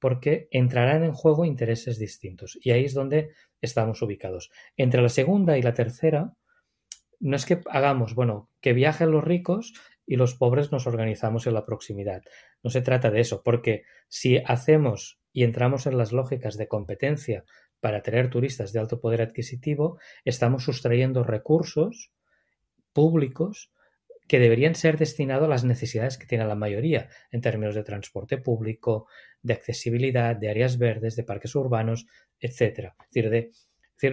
[0.00, 2.58] porque entrarán en juego intereses distintos.
[2.60, 4.50] Y ahí es donde estamos ubicados.
[4.76, 6.34] Entre la segunda y la tercera,
[7.20, 9.72] no es que hagamos, bueno, que viajen los ricos
[10.06, 12.22] y los pobres nos organizamos en la proximidad.
[12.62, 17.44] No se trata de eso, porque si hacemos y entramos en las lógicas de competencia
[17.80, 22.12] para tener turistas de alto poder adquisitivo, estamos sustrayendo recursos
[22.94, 23.70] públicos
[24.26, 28.38] que deberían ser destinados a las necesidades que tiene la mayoría en términos de transporte
[28.38, 29.06] público,
[29.42, 32.06] de accesibilidad, de áreas verdes, de parques urbanos,
[32.40, 32.96] etcétera.
[33.00, 33.50] Es decir, de,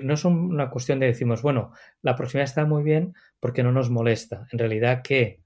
[0.04, 3.89] no es una cuestión de decimos, bueno, la proximidad está muy bien porque no nos
[3.89, 4.48] molesta.
[4.52, 5.40] En realidad que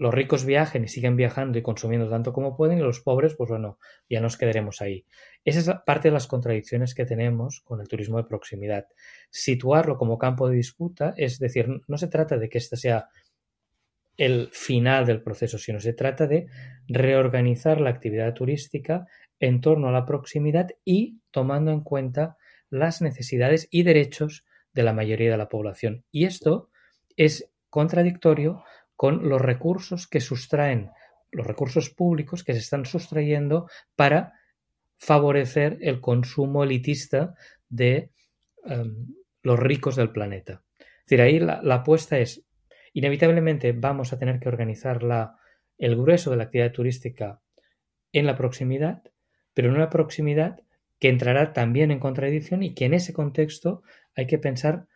[0.00, 3.50] los ricos viajen y siguen viajando y consumiendo tanto como pueden y los pobres, pues
[3.50, 5.04] bueno, ya nos quedaremos ahí.
[5.44, 8.86] Esa es parte de las contradicciones que tenemos con el turismo de proximidad.
[9.28, 13.10] Situarlo como campo de disputa, es decir, no se trata de que este sea
[14.16, 16.46] el final del proceso, sino se trata de
[16.88, 19.06] reorganizar la actividad turística
[19.38, 22.38] en torno a la proximidad y tomando en cuenta
[22.70, 26.06] las necesidades y derechos de la mayoría de la población.
[26.10, 26.70] Y esto
[27.18, 28.64] es contradictorio
[29.00, 30.90] con los recursos que sustraen,
[31.32, 34.34] los recursos públicos que se están sustrayendo para
[34.98, 37.32] favorecer el consumo elitista
[37.70, 38.10] de
[38.62, 39.06] em,
[39.42, 40.62] los ricos del planeta.
[40.78, 42.44] Es decir, ahí la, apuesta es,
[42.92, 45.34] inevitablemente vamos a tener que organizar la,
[45.78, 47.40] el grueso de la actividad turística
[48.12, 49.02] en la proximidad,
[49.54, 50.60] pero en una proximidad
[50.98, 53.82] que entrará también en contradicción y que en ese contexto
[54.14, 54.88] hay que pensar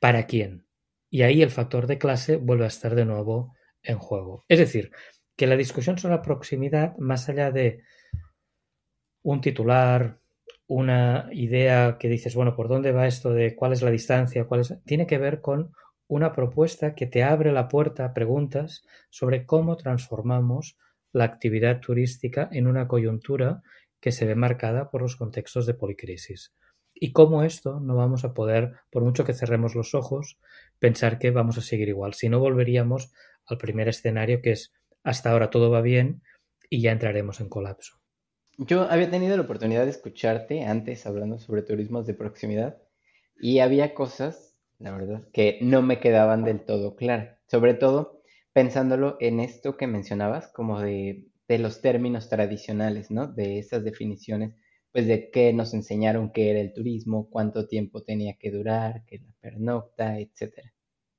[0.00, 0.66] para quién.
[1.14, 4.44] Y ahí el factor de clase vuelve a estar de nuevo en juego.
[4.48, 4.90] Es decir,
[5.36, 7.84] que la discusión sobre la proximidad, más allá de
[9.22, 10.18] un titular,
[10.66, 14.46] una idea que dices, bueno, ¿por dónde va esto de cuál es la distancia?
[14.46, 14.74] Cuál es...
[14.86, 15.70] Tiene que ver con
[16.08, 20.78] una propuesta que te abre la puerta a preguntas sobre cómo transformamos
[21.12, 23.62] la actividad turística en una coyuntura
[24.00, 26.52] que se ve marcada por los contextos de policrisis
[27.04, 30.38] y cómo esto no vamos a poder, por mucho que cerremos los ojos,
[30.78, 32.14] pensar que vamos a seguir igual.
[32.14, 33.12] Si no, volveríamos
[33.44, 36.22] al primer escenario que es hasta ahora todo va bien
[36.70, 38.00] y ya entraremos en colapso.
[38.56, 42.78] Yo había tenido la oportunidad de escucharte antes hablando sobre turismos de proximidad
[43.38, 47.36] Y había cosas, la verdad, que no me quedaban del todo claras.
[47.48, 48.22] Sobre todo
[48.54, 53.26] pensándolo en esto que mencionabas, como de, de los términos tradicionales, ¿no?
[53.26, 54.54] De esas definiciones,
[54.94, 59.18] pues de qué nos enseñaron que era el turismo, cuánto tiempo tenía que durar, que
[59.18, 60.72] la pernocta, etcétera.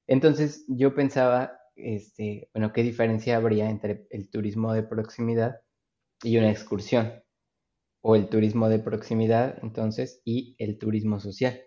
[0.07, 5.59] Entonces yo pensaba, este, bueno, ¿qué diferencia habría entre el turismo de proximidad
[6.23, 7.21] y una excursión?
[8.01, 11.59] O el turismo de proximidad, entonces, y el turismo social.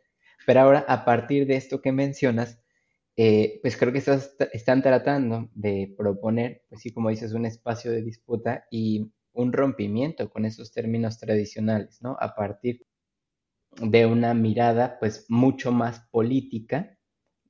[0.46, 2.58] Pero ahora, a partir de esto que mencionas,
[3.16, 8.02] eh, pues creo que están tratando de proponer, pues sí, como dices, un espacio de
[8.02, 12.16] disputa y un rompimiento con esos términos tradicionales, ¿no?
[12.20, 12.86] A partir
[13.80, 16.98] de una mirada, pues, mucho más política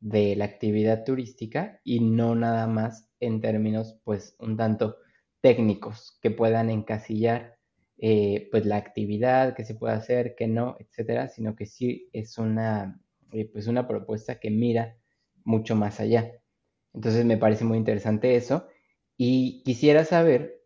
[0.00, 4.96] de la actividad turística y no nada más en términos, pues, un tanto
[5.40, 7.58] técnicos que puedan encasillar,
[7.98, 12.38] eh, pues, la actividad que se puede hacer, que no, etcétera, sino que sí es
[12.38, 13.00] una,
[13.32, 14.96] eh, pues, una propuesta que mira
[15.44, 16.32] mucho más allá.
[16.94, 18.68] Entonces me parece muy interesante eso
[19.16, 20.57] y quisiera saber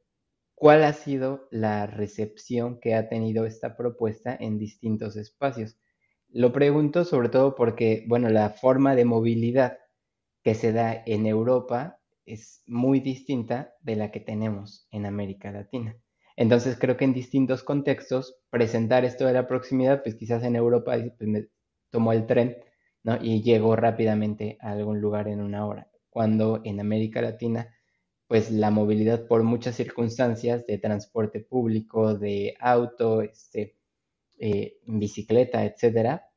[0.62, 5.76] cuál ha sido la recepción que ha tenido esta propuesta en distintos espacios.
[6.28, 9.78] Lo pregunto sobre todo porque, bueno, la forma de movilidad
[10.44, 15.96] que se da en Europa es muy distinta de la que tenemos en América Latina.
[16.36, 20.94] Entonces creo que en distintos contextos presentar esto de la proximidad, pues quizás en Europa
[21.18, 21.48] pues
[21.90, 22.58] tomó el tren
[23.20, 25.90] y llegó rápidamente a algún lugar en una hora.
[26.08, 27.74] Cuando en América Latina,
[28.32, 33.76] pues la movilidad por muchas circunstancias de transporte público, de auto, este,
[34.38, 36.30] eh, bicicleta, etcétera,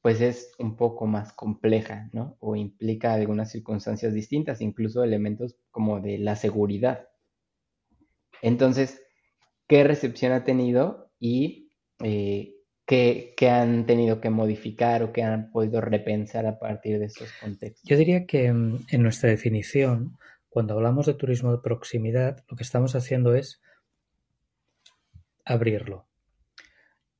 [0.00, 2.38] pues es un poco más compleja, ¿no?
[2.40, 7.10] O implica algunas circunstancias distintas, incluso elementos como de la seguridad.
[8.40, 9.02] Entonces,
[9.68, 11.68] ¿qué recepción ha tenido y
[12.02, 12.54] eh,
[12.86, 17.86] que, han tenido que modificar o que han podido repensar a partir de esos contextos?
[17.86, 20.16] Yo diría que mm, en nuestra definición,
[20.52, 23.62] cuando hablamos de turismo de proximidad, lo que estamos haciendo es
[25.46, 26.06] abrirlo.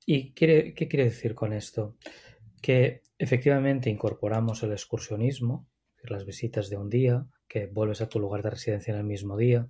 [0.04, 1.96] ¿Y qué quiere decir con esto?
[2.60, 5.66] Que efectivamente incorporamos el excursionismo,
[6.02, 9.38] las visitas de un día, que vuelves a tu lugar de residencia en el mismo
[9.38, 9.66] día,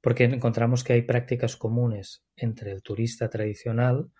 [0.00, 4.10] porque encontramos que hay prácticas comunes entre el turista tradicional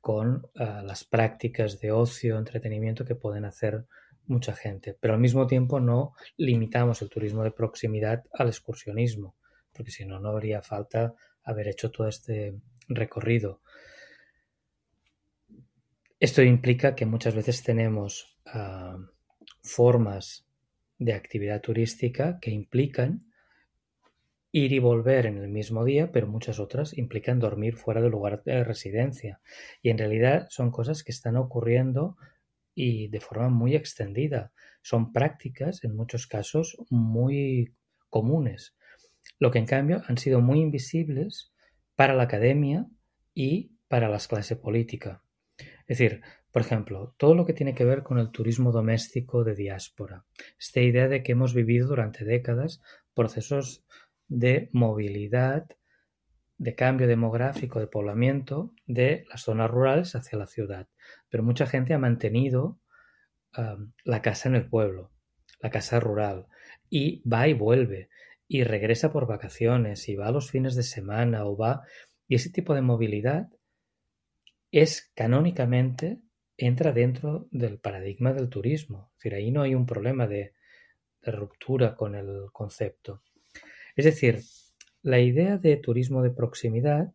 [0.00, 3.86] con ah, las prácticas de ocio, entretenimiento que pueden hacer
[4.26, 4.96] mucha gente.
[4.98, 9.36] Pero al mismo tiempo no limitamos el turismo de proximidad al excursionismo,
[9.72, 12.54] porque si no, no habría falta haber hecho todo este
[12.88, 13.60] recorrido.
[16.18, 18.96] Esto implica que muchas veces tenemos ah,
[19.62, 20.46] formas
[20.98, 23.26] de actividad turística que implican
[24.52, 28.42] ir y volver en el mismo día, pero muchas otras implican dormir fuera del lugar
[28.44, 29.40] de residencia.
[29.80, 32.16] Y en realidad son cosas que están ocurriendo
[32.74, 34.52] y de forma muy extendida.
[34.82, 37.74] Son prácticas, en muchos casos, muy
[38.08, 38.74] comunes.
[39.38, 41.52] Lo que en cambio han sido muy invisibles
[41.94, 42.86] para la academia
[43.34, 45.22] y para las clases política.
[45.86, 49.54] Es decir, por ejemplo, todo lo que tiene que ver con el turismo doméstico de
[49.54, 50.24] diáspora.
[50.58, 52.80] Esta idea de que hemos vivido durante décadas
[53.14, 53.84] procesos
[54.28, 55.66] de movilidad,
[56.62, 60.88] de cambio demográfico, de poblamiento de las zonas rurales hacia la ciudad.
[61.28, 62.78] Pero mucha gente ha mantenido
[64.04, 65.10] la casa en el pueblo,
[65.60, 66.46] la casa rural,
[66.88, 68.10] y va y vuelve,
[68.46, 71.82] y regresa por vacaciones, y va a los fines de semana, o va...
[72.28, 73.48] Y ese tipo de movilidad
[74.70, 76.20] es canónicamente,
[76.56, 79.10] entra dentro del paradigma del turismo.
[79.16, 80.54] Es decir, ahí no hay un problema de
[81.22, 83.24] ruptura con el concepto.
[83.96, 84.40] Es decir,
[85.02, 87.12] la idea de turismo de proximidad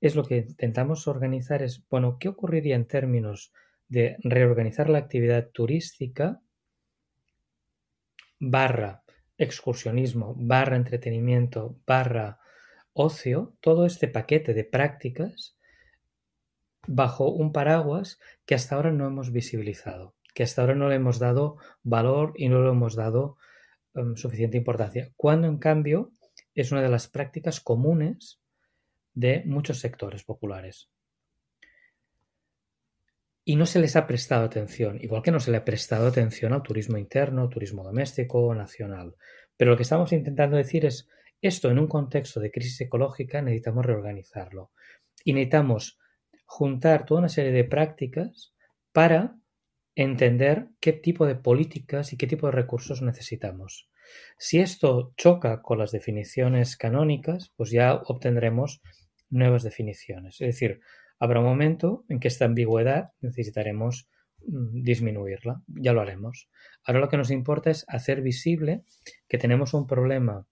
[0.00, 3.52] es lo que intentamos organizar es, bueno, ¿qué ocurriría en términos
[3.88, 6.40] de reorganizar la actividad turística
[8.38, 9.02] barra
[9.38, 12.38] excursionismo, barra entretenimiento, barra
[12.92, 15.56] ocio, todo este paquete de prácticas
[16.86, 21.18] bajo un paraguas que hasta ahora no hemos visibilizado, que hasta ahora no le hemos
[21.18, 23.36] dado valor y no le hemos dado
[23.94, 25.10] em, suficiente importancia.
[25.16, 26.12] Cuando en cambio
[26.54, 28.40] es una de las prácticas comunes
[29.12, 30.90] de muchos sectores populares.
[33.44, 36.52] Y no se les ha prestado atención, igual que no se le ha prestado atención
[36.52, 39.16] al turismo interno, turismo doméstico, nacional.
[39.56, 41.08] Pero lo que estamos intentando decir es,
[41.42, 44.72] esto en un contexto de crisis ecológica necesitamos reorganizarlo.
[45.24, 45.98] Y necesitamos
[46.46, 48.54] juntar toda una serie de prácticas
[48.92, 49.36] para
[49.94, 53.90] entender qué tipo de políticas y qué tipo de recursos necesitamos.
[54.38, 58.82] Si esto choca con las definiciones canónicas, pues ya obtendremos
[59.30, 60.40] nuevas definiciones.
[60.40, 60.80] Es decir,
[61.18, 64.08] habrá un momento en que esta ambigüedad necesitaremos
[64.46, 65.62] mm, disminuirla.
[65.68, 66.48] Ya lo haremos.
[66.84, 68.84] Ahora lo que nos importa es hacer visible
[69.28, 70.46] que tenemos un problema,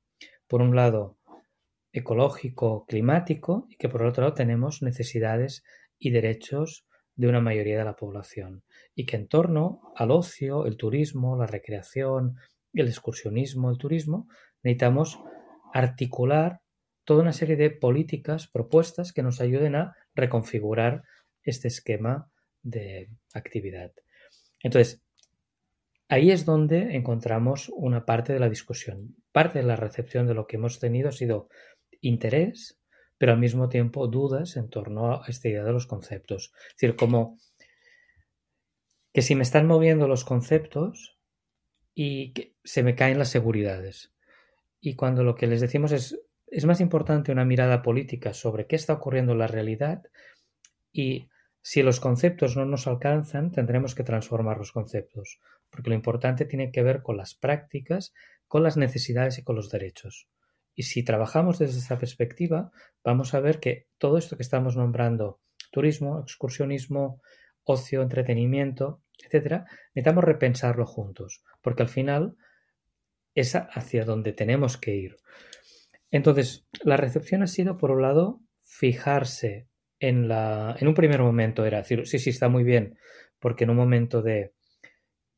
[0.46, 1.18] por un lado,
[1.92, 5.62] ecológico, climático, y que por otro lado tenemos necesidades
[5.98, 8.64] y derechos de una mayoría de la población.
[8.94, 12.36] Y que en torno al ocio, el turismo, la recreación,
[12.72, 14.28] el excursionismo, el turismo,
[14.62, 15.20] necesitamos
[15.72, 16.60] articular
[17.04, 21.02] toda una serie de políticas, propuestas que nos ayuden a reconfigurar
[21.42, 22.30] este esquema
[22.62, 23.92] de actividad.
[24.62, 25.02] Entonces,
[26.08, 29.16] ahí es donde encontramos una parte de la discusión.
[29.32, 31.48] Parte de la recepción de lo que hemos tenido ha sido
[32.00, 32.78] interés,
[33.18, 36.52] pero al mismo tiempo dudas en torno a esta idea de los conceptos.
[36.68, 37.38] Es decir, como
[39.12, 41.11] que si me están moviendo los conceptos
[41.94, 42.32] y
[42.64, 44.12] se me caen las seguridades.
[44.80, 48.76] Y cuando lo que les decimos es, es más importante una mirada política sobre qué
[48.76, 50.02] está ocurriendo en la realidad
[50.92, 51.28] y
[51.62, 55.38] si los conceptos no nos alcanzan, tendremos que transformar los conceptos,
[55.70, 58.12] porque lo importante tiene que ver con las prácticas,
[58.48, 60.28] con las necesidades y con los derechos.
[60.74, 62.72] Y si trabajamos desde esa perspectiva,
[63.04, 67.22] vamos a ver que todo esto que estamos nombrando, turismo, excursionismo,
[67.64, 72.36] ocio, entretenimiento, etcétera, necesitamos repensarlo juntos, porque al final
[73.34, 75.16] es hacia donde tenemos que ir.
[76.10, 80.76] Entonces, la recepción ha sido, por un lado, fijarse en la.
[80.78, 82.98] En un primer momento era decir, sí, sí, está muy bien,
[83.38, 84.52] porque en un momento de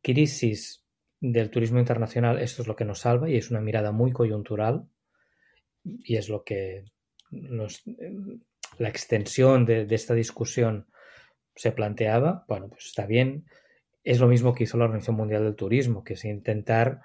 [0.03, 0.85] crisis
[1.21, 4.87] del turismo internacional esto es lo que nos salva y es una mirada muy coyuntural
[5.83, 6.85] y es lo que
[7.31, 10.87] la extensión de, esta discusión
[11.55, 13.47] se planteaba, bueno, pues está bien.
[14.05, 17.01] Es lo mismo que hizo la Organización Mundial del Turismo, que es intentar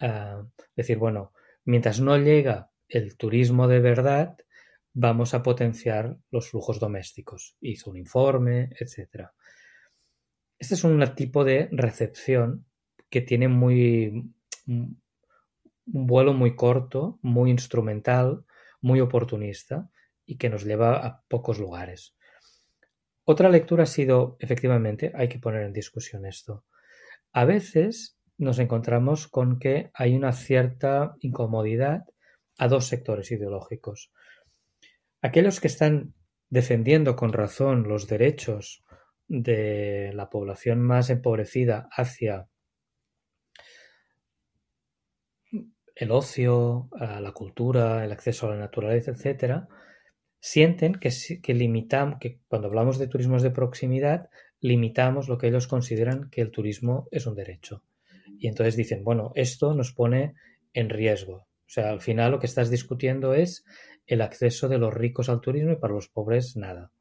[0.00, 0.44] ah,
[0.76, 1.32] decir, bueno,
[1.64, 4.36] mientras no llega el turismo de verdad,
[4.92, 7.56] vamos a potenciar los flujos domésticos.
[7.60, 9.30] Hizo un informe, etc.
[10.58, 12.66] Este es un tipo de recepción
[13.10, 14.30] que tiene muy
[14.66, 18.44] un vuelo muy corto, muy instrumental,
[18.80, 19.90] muy oportunista
[20.24, 22.15] y que nos lleva a pocos lugares.
[23.28, 26.64] Otra lectura ha sido, efectivamente, hay que poner en discusión esto.
[27.32, 32.04] A veces nos encontramos con que hay una cierta incomodidad
[32.56, 34.12] a dos sectores ideológicos.
[35.22, 36.14] Aquellos que están
[36.50, 38.84] defendiendo con razón los derechos
[39.26, 42.46] de la población más empobrecida hacia
[45.96, 49.66] el ocio, la cultura, el acceso a la naturaleza, etcétera,
[50.46, 51.10] sienten que,
[51.42, 54.30] que limitamos, que cuando hablamos de turismos de proximidad,
[54.60, 57.82] limitamos lo que ellos consideran que el turismo es un derecho.
[58.38, 60.34] Y entonces dicen, bueno, esto nos pone
[60.72, 61.34] en riesgo.
[61.34, 63.64] O sea, al final lo que estás discutiendo es
[64.06, 66.92] el acceso de los ricos al turismo y para los pobres nada.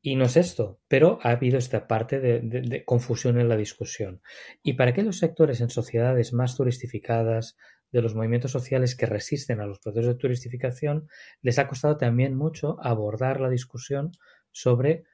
[0.00, 4.22] Y no es esto, pero ha habido esta parte de, confusión en la discusión.
[4.62, 7.58] Y para aquellos sectores en sociedades más turistificadas,
[7.92, 11.08] de los movimientos sociales que resisten a los procesos de turistificación,
[11.42, 14.12] les ha costado también mucho abordar la discusión
[14.50, 15.04] sobre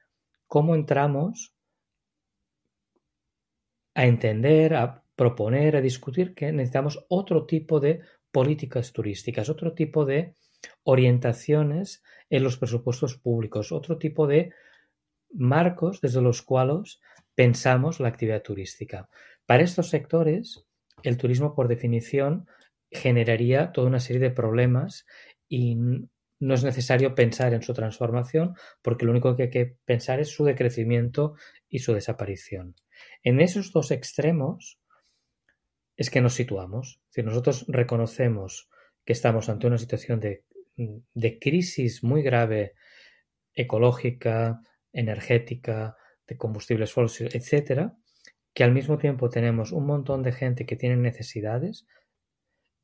[0.47, 1.53] cómo entramos
[3.93, 10.05] a entender, a proponer, a discutir que necesitamos otro tipo de políticas turísticas, otro tipo
[10.05, 10.35] de
[10.83, 14.53] orientaciones en los presupuestos públicos, otro tipo de
[15.31, 17.01] marcos desde los cuales
[17.35, 19.09] pensamos la actividad turística.
[19.45, 20.65] Para estos sectores,
[21.03, 22.47] el turismo, por definición,
[22.91, 25.05] generaría toda una serie de problemas
[25.47, 30.19] y no es necesario pensar en su transformación porque lo único que hay que pensar
[30.19, 31.35] es su decrecimiento
[31.67, 32.75] y su desaparición.
[33.23, 34.79] En esos dos extremos
[35.97, 37.01] es que nos situamos.
[37.09, 38.69] Si nosotros reconocemos
[39.05, 40.45] que estamos ante una situación de,
[40.77, 42.73] de crisis muy grave
[43.53, 44.61] ecológica,
[44.93, 47.97] energética, de combustibles fósiles, etcétera,
[48.53, 51.85] que al mismo tiempo tenemos un montón de gente que tiene necesidades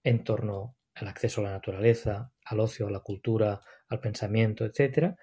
[0.06, 5.18] en torno al acceso a la naturaleza, al ocio, a la cultura, al pensamiento, etcétera,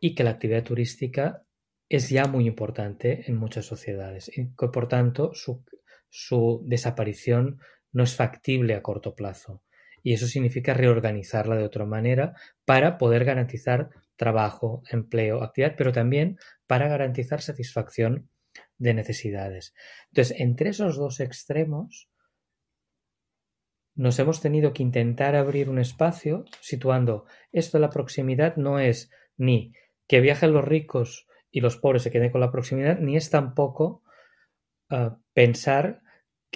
[0.00, 1.42] y que la actividad turística
[1.88, 5.64] es ya muy importante en muchas sociedades y que por tanto su,
[6.08, 7.60] su desaparición
[7.92, 9.62] no es factible a corto plazo.
[10.02, 12.34] Y eso significa reorganizarla de otra manera
[12.64, 18.28] para poder garantizar trabajo, empleo, actividad, pero también para garantizar satisfacción
[18.78, 19.74] de necesidades.
[20.10, 22.08] Entonces, entre esos dos extremos,
[23.94, 29.10] nos hemos tenido que intentar abrir un espacio situando esto de la proximidad no es
[29.36, 29.72] ni
[30.06, 34.02] que viajen los ricos y los pobres se queden con la proximidad, ni es tampoco
[34.88, 36.02] ah, pensar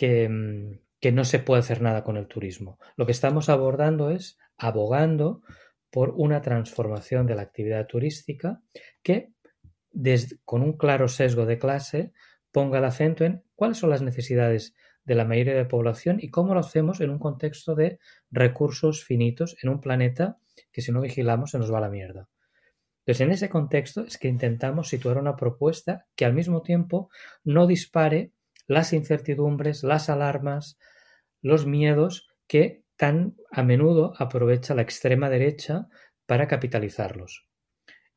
[0.00, 2.78] mm, que no se puede hacer nada con el turismo.
[2.96, 5.42] Lo que estamos abordando es abogando
[5.90, 8.60] por una transformación de la actividad turística
[9.02, 9.34] que
[10.44, 12.12] con un claro sesgo de clase,
[12.50, 14.74] ponga el acento en cuáles son las necesidades
[15.04, 17.98] de la mayoría de la población y cómo lo hacemos en un contexto de
[18.30, 20.38] recursos finitos en un planeta
[20.72, 22.28] que si no vigilamos se nos va a la mierda.
[23.00, 27.10] Entonces, en ese contexto es que intentamos situar una propuesta que al mismo tiempo
[27.44, 28.32] no dispare
[28.66, 30.78] las incertidumbres, las alarmas,
[31.42, 35.88] los miedos que tan a menudo aprovecha la extrema derecha
[36.26, 37.46] para capitalizarlos.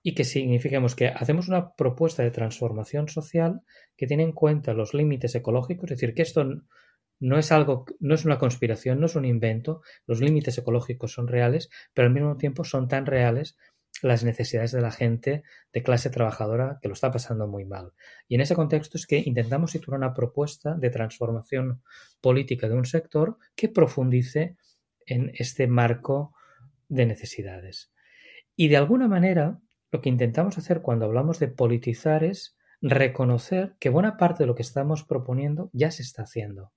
[0.07, 3.59] Y que signifiquemos que hacemos una propuesta de transformación social
[3.97, 6.45] que tiene en cuenta los límites ecológicos, es decir, que esto
[7.19, 11.27] no es algo, no es una conspiración, no es un invento, los límites ecológicos son
[11.27, 13.57] reales, pero al mismo tiempo son tan reales
[14.01, 15.43] las necesidades de la gente
[15.73, 17.91] de clase trabajadora que lo está pasando muy mal.
[18.29, 21.83] Y en ese contexto es que intentamos situar una propuesta de transformación
[22.21, 24.55] política de un sector que profundice
[25.05, 26.33] en este marco
[26.87, 27.91] de necesidades.
[28.55, 29.59] Y de alguna manera,
[29.97, 34.53] lo que intentamos hacer cuando hablamos de politizar es reconocer que buena parte de lo
[34.53, 36.71] que estamos proponiendo ya se está haciendo.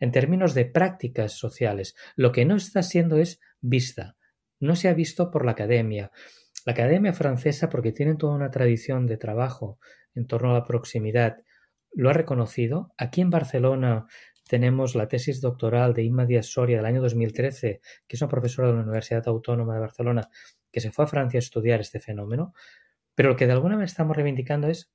[0.00, 4.16] En términos de prácticas sociales, lo que no está siendo es vista,
[4.58, 6.10] no se ha visto por la academia.
[6.66, 9.78] La academia francesa, porque tienen toda una tradición de trabajo
[10.16, 11.36] en torno a la proximidad,
[11.92, 12.92] lo ha reconocido.
[12.98, 14.08] Aquí en Barcelona
[14.48, 18.66] tenemos la tesis doctoral de Inma Díaz Soria del año 2013, que es una profesora
[18.66, 20.28] de la Universidad Autónoma de Barcelona,
[20.72, 22.54] que se fue a Francia a estudiar este fenómeno.
[23.14, 24.90] Pero lo que de alguna manera estamos reivindicando es,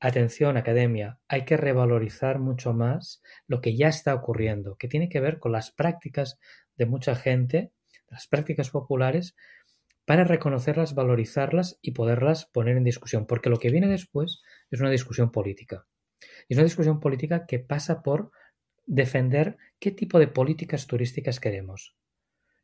[0.00, 5.20] atención academia, hay que revalorizar mucho más lo que ya está ocurriendo, que tiene que
[5.20, 6.38] ver con las prácticas
[6.76, 7.72] de mucha gente
[8.10, 9.34] las prácticas populares
[10.04, 14.40] para reconocerlas, valorizarlas y poderlas poner en discusión, porque lo que viene después
[14.70, 15.86] es una discusión política.
[16.48, 18.30] Y es una discusión política que pasa por
[18.86, 21.94] defender qué tipo de políticas turísticas queremos.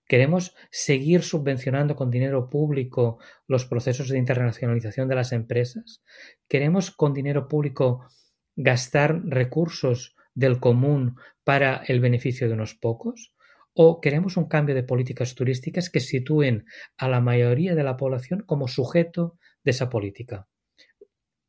[0.07, 6.03] ¿Queremos seguir subvencionando con dinero público los procesos de internacionalización de las empresas?
[6.47, 8.07] ¿Queremos con dinero público
[8.55, 13.35] gastar recursos del común para el beneficio de unos pocos?
[13.73, 18.45] ¿O queremos un cambio de políticas turísticas que sitúen a la mayoría de la población
[18.47, 20.49] como sujeto de esa política?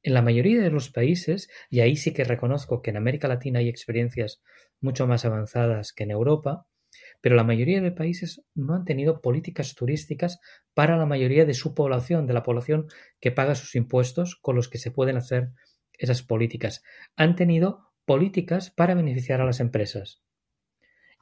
[0.01, 3.59] En la mayoría de los países, y ahí sí que reconozco que en América Latina
[3.59, 4.41] hay experiencias
[4.79, 6.67] mucho más avanzadas que en Europa,
[7.21, 10.39] pero la mayoría de países no han tenido políticas turísticas
[10.73, 12.87] para la mayoría de su población, de la población
[13.19, 15.49] que paga sus impuestos con los que se pueden hacer
[15.93, 16.83] esas políticas.
[17.15, 20.21] Han tenido políticas para beneficiar a las empresas.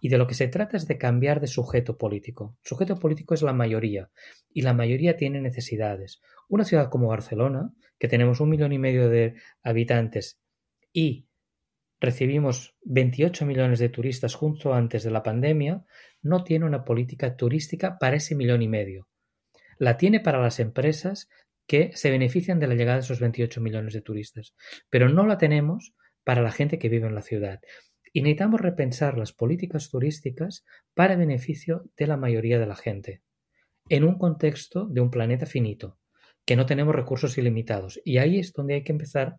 [0.02, 2.58] Y de lo que se trata es de cambiar de sujeto político.
[2.62, 4.12] sujeto político es la mayoría
[4.50, 6.22] y la mayoría tiene necesidades.
[6.50, 10.42] Una ciudad como Barcelona, que tenemos un millón y medio de habitantes
[10.92, 11.30] y
[12.04, 15.86] recibimos 28 millones de turistas justo antes de la pandemia,
[16.22, 19.08] no tiene una política turística para ese millón y medio.
[19.78, 21.30] La tiene para las empresas
[21.66, 24.54] que se benefician de la llegada de esos 28 millones de turistas,
[24.90, 25.94] pero no la tenemos
[26.26, 27.62] para la gente que vive en la ciudad.
[28.12, 33.22] Y necesitamos repensar las políticas turísticas para beneficio de la mayoría de la gente,
[33.88, 35.98] en un contexto de un planeta finito,
[36.46, 38.02] que no tenemos recursos ilimitados.
[38.04, 39.38] Y ahí es donde hay que empezar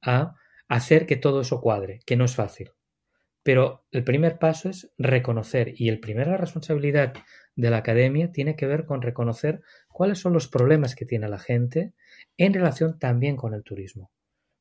[0.00, 0.36] a
[0.68, 2.70] hacer que todo eso cuadre, que no es fácil.
[3.42, 7.14] Pero el primer paso es reconocer, y el primera responsabilidad
[7.56, 11.38] de la academia tiene que ver con reconocer cuáles son los problemas que tiene la
[11.38, 11.94] gente
[12.36, 14.12] en relación también con el turismo.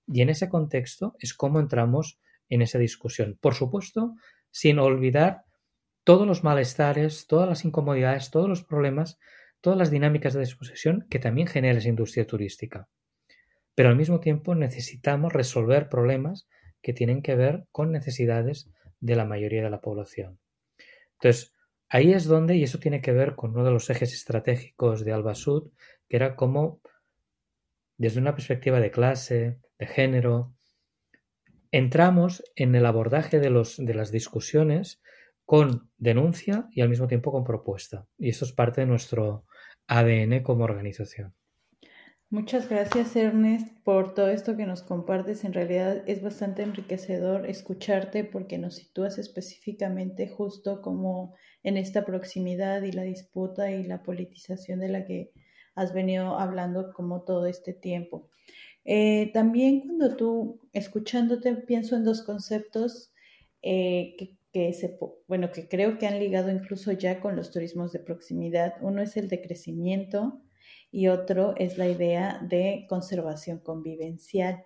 [0.08, 3.38] Y en ese contexto es cómo entramos en esa discusión.
[3.42, 4.16] Por supuesto,
[4.52, 5.44] sin olvidar
[6.06, 9.20] todos los malestares, todas las incomodidades, todos los problemas,
[9.60, 12.88] todas las dinámicas de disposición que también genera esa industria turística.
[13.78, 16.48] Pero al mismo tiempo necesitamos resolver problemas
[16.82, 18.72] que tienen que ver con necesidades
[19.02, 20.40] de la mayoría de la población.
[21.14, 21.54] Entonces,
[21.88, 25.14] ahí es donde, y eso tiene que ver con uno de los ejes estratégicos de
[25.14, 25.70] Alba Sud,
[26.10, 26.82] que era cómo,
[27.98, 30.56] desde una perspectiva de clase, de género,
[31.70, 35.04] entramos en el abordaje de, los, de las discusiones
[35.46, 38.08] con denuncia y al mismo tiempo con propuesta.
[38.18, 39.46] Y eso es parte de nuestro
[39.86, 41.36] ADN como organización.
[42.30, 45.46] Muchas gracias, Ernest, por todo esto que nos compartes.
[45.46, 52.82] En realidad es bastante enriquecedor escucharte porque nos sitúas específicamente justo como en esta proximidad
[52.82, 55.32] y la disputa y la politización de la que
[55.74, 58.30] has venido hablando como todo este tiempo.
[58.84, 63.14] Eh, también cuando tú, escuchándote, pienso en dos conceptos
[63.62, 65.00] eh, que, se,
[65.30, 68.74] bueno, que creo que han ligado incluso ya con los turismos de proximidad.
[68.82, 70.42] Uno es el de crecimiento
[70.92, 74.66] y otro es la idea de conservación convivencial.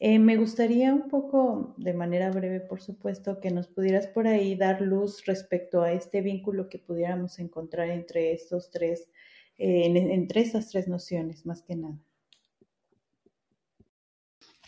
[0.00, 4.56] Eh, me gustaría un poco, de manera breve, por supuesto, que nos pudieras por ahí
[4.56, 9.08] dar luz respecto a este vínculo que pudiéramos encontrar entre estos tres,
[9.56, 11.98] entre estas tres nociones, más que nada.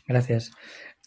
[0.07, 0.53] Gracias.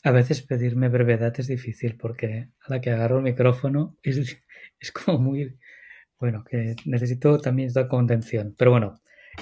[0.04, 4.18] A veces pedirme brevedad es difícil porque a la que agarro el micrófono es,
[4.80, 5.58] es como muy,
[6.20, 8.56] bueno, que necesito también esta contención.
[8.58, 9.02] Pero bueno,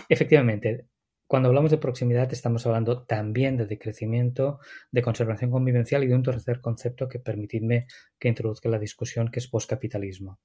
[0.10, 0.88] efectivamente,
[1.28, 4.60] cuando hablamos de proximidad estamos hablando también de decrecimiento,
[4.92, 9.40] de conservación convivencial y de un tercer concepto que permitidme que introduzca la discusión, que
[9.40, 10.40] es postcapitalismo.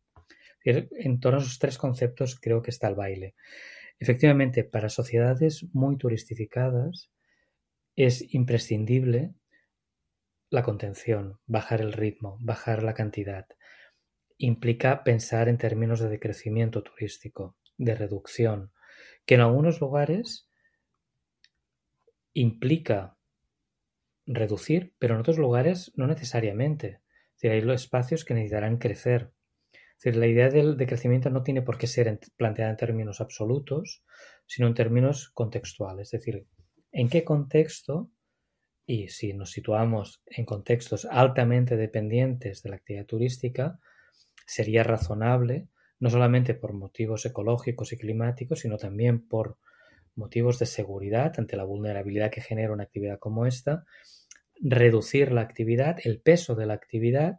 [0.64, 3.34] En todos esos tres conceptos creo que está el baile.
[3.98, 7.12] Efectivamente, para sociedades muy turistificadas
[7.94, 9.34] es imprescindible
[10.50, 13.46] la contención, bajar el ritmo, bajar la cantidad.
[14.36, 18.72] Implica pensar en términos de decrecimiento turístico, de reducción,
[19.26, 20.48] que en algunos lugares
[22.34, 23.16] implica
[24.26, 27.00] reducir, pero en otros lugares no necesariamente.
[27.36, 29.32] Es hay los espacios que necesitarán crecer.
[30.02, 34.02] Es la idea del decrecimiento no tiene por qué ser planteada en términos absolutos,
[34.46, 36.12] sino en términos contextuales.
[36.12, 36.46] Es decir,
[36.90, 38.10] en qué contexto,
[38.84, 43.78] y si nos situamos en contextos altamente dependientes de la actividad turística,
[44.46, 45.68] sería razonable,
[46.02, 49.58] no solamente por motivos ecológicos y climáticos, sino también por
[50.16, 53.84] motivos de seguridad ante la vulnerabilidad que genera una actividad como esta,
[54.60, 57.38] reducir la actividad, el peso de la actividad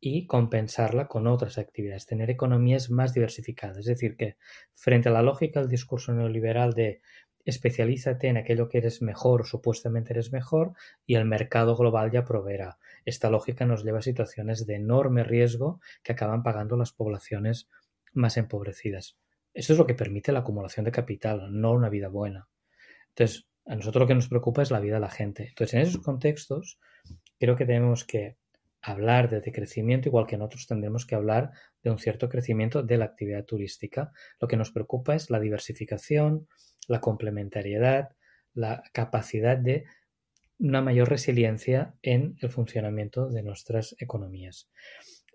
[0.00, 3.78] y compensarla con otras actividades, tener economías más diversificadas.
[3.78, 4.36] Es decir, que
[4.74, 7.02] frente a la lógica del discurso neoliberal de
[7.44, 10.72] especialízate en aquello que eres mejor, supuestamente eres mejor,
[11.06, 12.78] y el mercado global ya proveerá.
[13.04, 17.68] Esta lógica nos lleva a situaciones de enorme riesgo que acaban pagando las poblaciones
[18.12, 19.16] más empobrecidas.
[19.54, 22.48] Eso es lo que permite la acumulación de capital, no una vida buena.
[23.10, 25.48] Entonces, a nosotros lo que nos preocupa es la vida de la gente.
[25.48, 26.78] Entonces, en esos contextos,
[27.38, 28.36] creo que tenemos que
[28.80, 31.52] hablar de decrecimiento, igual que en otros tendremos que hablar
[31.82, 34.12] de un cierto crecimiento de la actividad turística.
[34.40, 36.48] Lo que nos preocupa es la diversificación,
[36.88, 38.10] la complementariedad,
[38.54, 39.84] la capacidad de
[40.58, 44.68] una mayor resiliencia en el funcionamiento de nuestras economías.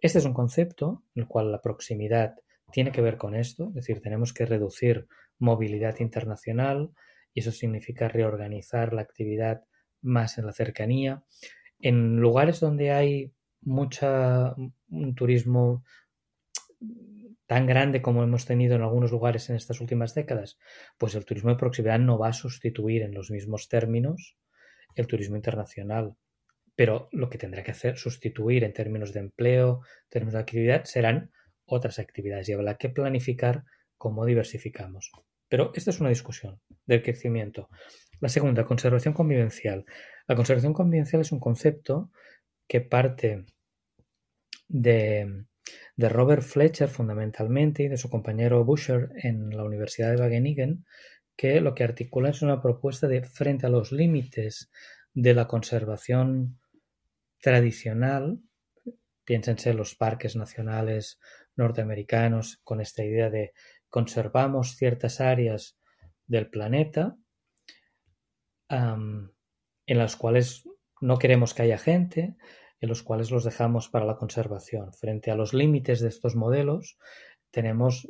[0.01, 2.35] Este es un concepto en el cual la proximidad
[2.71, 5.07] tiene que ver con esto, es decir, tenemos que reducir
[5.39, 6.91] movilidad internacional
[7.33, 9.63] y eso significa reorganizar la actividad
[10.01, 11.23] más en la cercanía.
[11.79, 14.55] En lugares donde hay mucha
[14.89, 15.83] un turismo
[17.45, 20.59] tan grande como hemos tenido en algunos lugares en estas últimas décadas,
[20.97, 24.37] pues el turismo de proximidad no va a sustituir en los mismos términos
[24.95, 26.15] el turismo internacional.
[26.75, 30.83] Pero lo que tendrá que hacer, sustituir en términos de empleo, en términos de actividad,
[30.83, 31.31] serán
[31.67, 33.63] otras actividades y habrá que planificar
[33.97, 35.11] cómo diversificamos.
[35.49, 37.69] Pero esta es una discusión del crecimiento.
[38.19, 39.85] La segunda, conservación convivencial.
[40.27, 42.11] La conservación convivencial es un concepto
[42.67, 43.45] que parte
[44.67, 45.45] de,
[45.97, 50.85] Robert Fletcher fundamentalmente y de su compañero Busher en la Universidad de Wageningen,
[51.35, 54.69] que lo que articula es una propuesta de frente a los límites
[55.13, 56.59] de la conservación
[57.39, 58.39] tradicional,
[59.23, 61.19] piénsense los parques nacionales
[61.57, 63.53] norteamericanos con esta idea de
[63.89, 65.77] conservamos ciertas áreas
[66.25, 67.17] del planeta
[68.69, 70.67] en las cuales
[70.99, 72.35] no queremos que haya gente,
[72.79, 74.93] en los cuales los dejamos para la conservación.
[74.93, 76.97] Frente a los límites de estos modelos
[77.51, 78.09] tenemos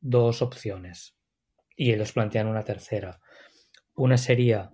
[0.00, 1.16] dos opciones
[1.76, 3.20] y ellos plantean una tercera.
[3.94, 4.70] Una sería,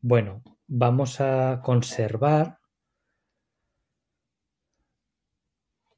[0.00, 2.58] bueno, vamos a conservar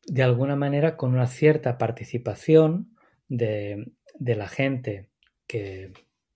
[0.08, 2.96] de alguna manera con una cierta participación
[3.28, 5.10] de, la gente
[5.46, 5.92] que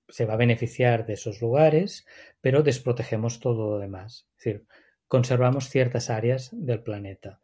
[0.09, 2.07] se va a beneficiar de esos lugares,
[2.41, 4.29] pero desprotegemos todo lo demás.
[4.37, 4.67] Es decir,
[5.09, 7.41] conservamos ciertas áreas del planeta.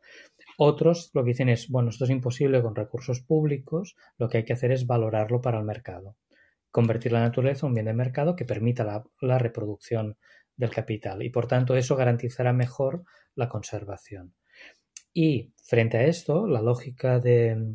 [0.58, 4.44] Otros lo que dicen es, bueno, esto es imposible con recursos públicos, lo que hay
[4.44, 6.16] que hacer es valorarlo para el mercado,
[6.70, 10.18] convertir la naturaleza en un bien de mercado que permita la, la reproducción
[10.56, 13.04] del capital y por tanto eso garantizará mejor
[13.34, 14.34] la conservación.
[15.20, 17.74] Y frente a esto, la lógica de,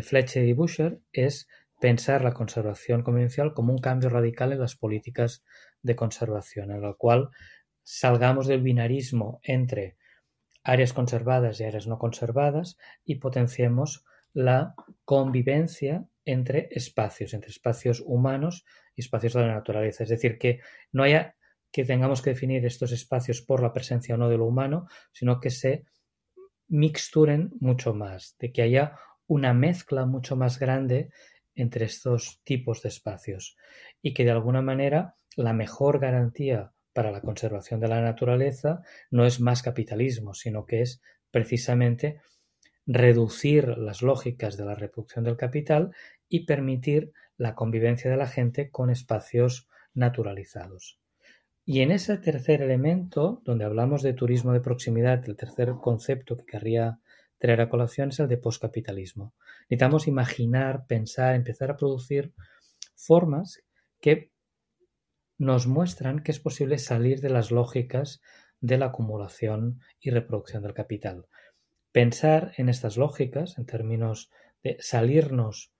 [0.00, 1.46] Fletcher y Busher es
[1.78, 5.44] pensar la conservación convencional como un cambio radical en las políticas
[5.82, 7.28] de conservación, en la cual
[7.82, 9.98] salgamos del binarismo entre
[10.62, 14.74] áreas conservadas y áreas no conservadas y potenciemos la
[15.04, 18.64] convivencia entre espacios, entre espacios humanos
[18.96, 20.02] y espacios de la naturaleza.
[20.02, 20.60] Es decir, que
[20.92, 21.36] no haya
[21.70, 25.40] que tengamos que definir estos espacios por la presencia o no de lo humano, sino
[25.40, 25.84] que se
[26.68, 31.10] mixturen mucho más, de que haya una mezcla mucho más grande
[31.54, 33.56] entre estos tipos de espacios
[34.00, 39.24] y que de alguna manera la mejor garantía para la conservación de la naturaleza no
[39.24, 41.00] es más capitalismo, sino que es
[41.30, 42.20] precisamente
[42.86, 45.92] reducir las lógicas de la reproducción del capital
[46.28, 50.97] y permitir la convivencia de la gente con espacios naturalizados.
[51.70, 56.46] Y en ese tercer elemento, donde hablamos de turismo de proximidad, el tercer concepto que
[56.46, 56.98] querría
[57.36, 59.34] traer a colación es el de postcapitalismo.
[59.68, 62.32] Necesitamos imaginar, pensar, empezar a producir
[62.96, 63.62] formas
[64.00, 64.30] que
[65.36, 68.22] nos muestran que es posible salir de las lógicas
[68.62, 71.26] de la acumulación y reproducción del capital.
[71.92, 74.30] Pensar en estas lógicas, en términos
[74.62, 75.70] de salirnos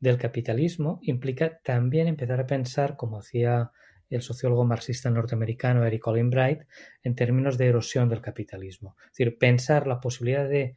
[0.00, 3.72] del capitalismo, implica también empezar a pensar, como hacía
[4.16, 6.62] el sociólogo marxista norteamericano Eric Olin Bright
[7.02, 8.96] en términos de erosión del capitalismo.
[9.06, 10.76] Es decir, pensar la posibilidad de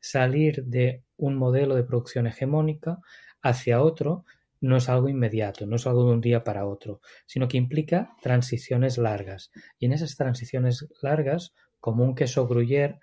[0.00, 2.98] salir de un modelo de producción hegemónica
[3.42, 4.24] hacia otro
[4.60, 8.10] no es algo inmediato, no es algo de un día para otro, sino que implica
[8.22, 9.50] transiciones largas.
[9.78, 12.98] Y en esas transiciones largas, como un queso gruyère,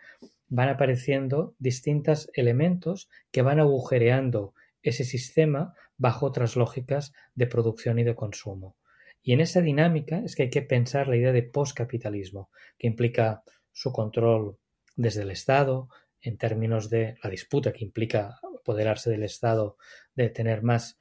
[0.50, 8.04] van apareciendo distintos elementos que van agujereando ese sistema bajo otras lógicas de producción y
[8.04, 8.76] de consumo.
[9.24, 13.44] Y en esa dinámica es que hay que pensar la idea de postcapitalismo, que implica
[13.72, 14.58] su control
[14.98, 15.88] desde el Estado,
[16.22, 19.78] en términos de la disputa que implica apoderarse del Estado,
[20.14, 21.00] de tener más,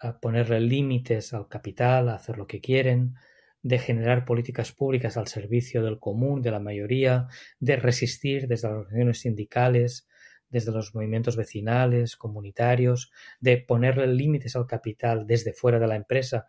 [0.00, 3.14] a ponerle límites al capital, a hacer lo que quieren,
[3.62, 7.28] de generar políticas públicas al servicio del común, de la mayoría,
[7.60, 10.08] de resistir desde las organizaciones sindicales,
[10.50, 16.46] desde los movimientos vecinales, comunitarios, de ponerle límites al capital desde fuera de la empresa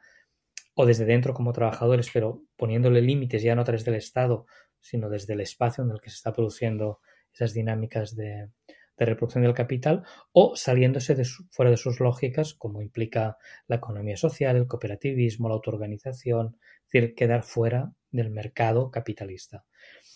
[0.75, 4.45] o desde dentro como trabajadores, pero poniéndole límites ya no a través del Estado,
[4.79, 6.99] sino desde el espacio en el que se está produciendo
[7.33, 8.49] esas dinámicas de,
[8.97, 14.55] reproducción del capital, o saliéndose de fuera de sus lógicas, como implica la economía social,
[14.55, 19.65] el cooperativismo, la autoorganización, es decir, quedar fuera del mercado capitalista.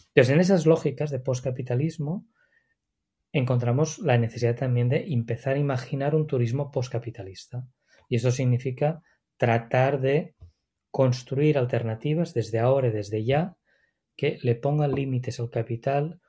[0.10, 2.26] Entonces, en esas lógicas de postcapitalismo,
[3.34, 7.68] encontramos la necesidad también de empezar a imaginar un turismo postcapitalista.
[8.08, 9.02] Y eso significa
[9.38, 10.36] tratar de
[10.92, 13.56] construir alternativas desde ahora y desde ya
[14.16, 16.20] que le pongan límites al capital,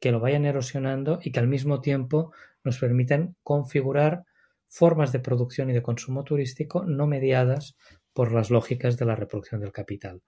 [0.00, 4.24] que lo vayan erosionando y que al mismo tiempo nos permitan configurar
[4.68, 7.76] formas de producción y de consumo turístico no mediadas
[8.12, 10.22] por las lógicas de la reproducción del capital.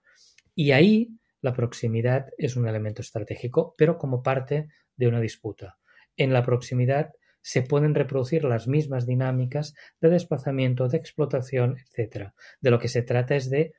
[0.55, 1.11] Y ahí
[1.43, 5.78] la proximidad es un elemento estratégico, pero como parte de una disputa.
[6.16, 7.11] En la proximidad
[7.43, 12.32] se pueden reproducir las mismas dinámicas de desplazamiento, de explotación, etc.
[12.61, 13.72] De lo que se trata es de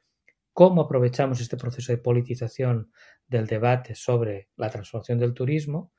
[0.54, 2.92] cómo aprovechamos este proceso de politización
[3.28, 5.92] del debate sobre la transformación del turismo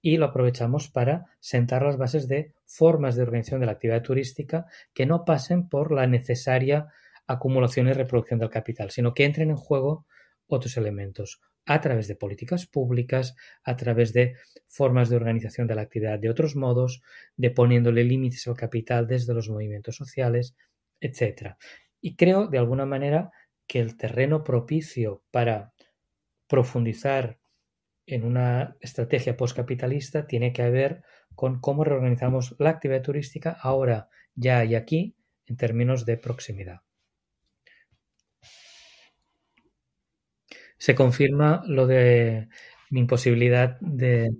[0.00, 4.66] y lo aprovechamos para sentar las bases de formas de organización de la actividad turística
[4.94, 6.86] que no pasen por la necesaria
[7.26, 10.06] acumulación y reproducción del capital, sino que entren en juego
[10.46, 14.36] otros elementos a través de políticas públicas, a través de
[14.66, 17.02] formas de organización de la actividad de otros modos,
[17.36, 20.56] de poniéndole límites al capital desde los movimientos sociales,
[21.00, 21.56] etc.
[22.00, 23.30] Y creo, de alguna manera,
[23.68, 25.74] que el terreno propicio para
[26.48, 27.38] profundizar
[28.06, 31.02] en una estrategia postcapitalista tiene que ver
[31.34, 35.14] con cómo reorganizamos la actividad turística ahora, ya y aquí,
[35.46, 36.80] en términos de proximidad.
[40.78, 42.48] Se confirma lo de
[42.90, 44.30] mi imposibilidad de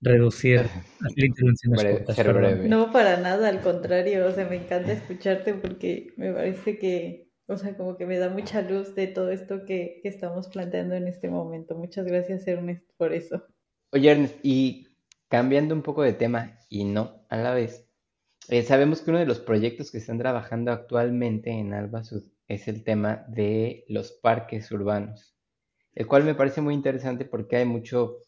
[0.00, 0.62] reducir
[2.68, 7.56] No, para nada, al contrario, o sea, me encanta escucharte porque me parece que o
[7.56, 11.30] sea, como que me da mucha luz de todo esto que, estamos planteando en este
[11.30, 11.74] momento.
[11.74, 13.42] Muchas gracias, Ernest, por eso.
[13.90, 14.88] Oye, Ernest, y
[15.28, 17.88] cambiando un poco de tema y no a la vez,
[18.48, 22.68] eh, sabemos que uno de los proyectos que están trabajando actualmente en Alba Sud es
[22.68, 25.34] el tema de los parques urbanos,
[25.94, 28.18] el cual me parece muy interesante porque hay mucho,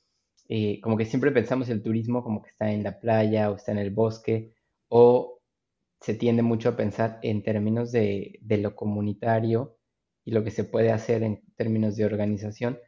[0.49, 3.73] eh, como que siempre pensamos el turismo como que está en la playa o está
[3.73, 4.55] en el bosque
[4.89, 5.30] o
[6.01, 9.79] se tiende mucho a pensar en términos de, lo comunitario
[10.25, 12.79] y lo que se puede hacer en términos de organización,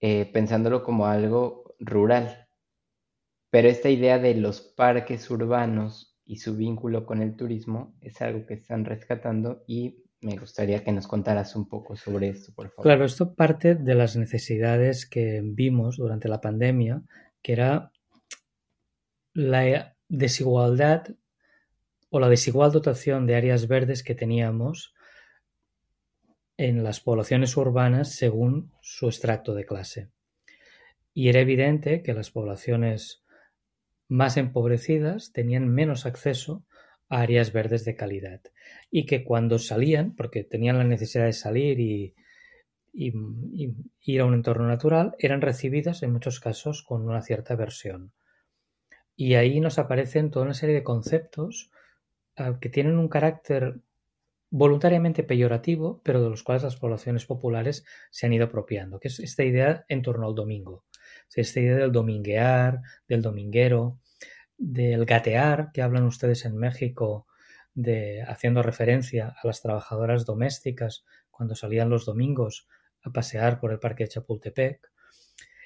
[0.00, 2.48] eh, pensándolo como algo rural.
[3.50, 8.46] Pero esta idea de los parques urbanos y su vínculo con el turismo es algo
[8.46, 12.82] que están rescatando y me gustaría que nos contaras un poco sobre esto, por favor.
[12.82, 17.02] Claro, esto parte de las necesidades que vimos durante la pandemia,
[17.42, 17.92] que era
[19.34, 21.06] la desigualdad
[22.16, 24.94] o la desigual dotación de áreas verdes que teníamos
[26.56, 30.08] en las poblaciones urbanas según su extracto de clase.
[31.12, 33.22] Y era evidente que las poblaciones
[34.08, 36.64] más empobrecidas tenían menos acceso
[37.10, 38.40] a áreas verdes de calidad
[38.90, 42.14] y que cuando salían, porque tenían la necesidad de salir y,
[42.94, 48.14] ir a un entorno natural, eran recibidas en muchos casos con una cierta aversión.
[49.14, 51.70] Y ahí nos aparecen toda una serie de conceptos
[52.60, 53.80] que tienen un carácter
[54.50, 59.20] voluntariamente peyorativo, pero de los cuales las poblaciones populares se han ido apropiando, que es
[59.20, 60.84] esta idea en torno al domingo.
[61.34, 64.00] Esta idea del dominguear, del dominguero,
[64.56, 67.26] del gatear, que hablan ustedes en México,
[67.74, 72.66] de haciendo referencia a las trabajadoras domésticas cuando salían los domingos
[73.02, 74.90] a pasear por el parque de Chapultepec.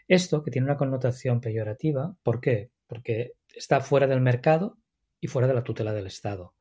[0.09, 2.73] Esto que tiene una connotación peyorativa, ¿por qué?
[2.89, 4.79] Porque está fuera del mercado
[5.21, 6.55] y fuera de la tutela del Estado.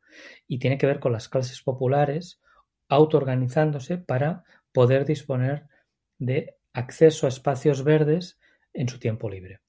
[0.48, 2.42] Y tiene que ver con las clases populares
[2.88, 5.68] autoorganizándose para poder disponer
[6.18, 8.40] de acceso a espacios verdes
[8.74, 9.62] en su tiempo libre.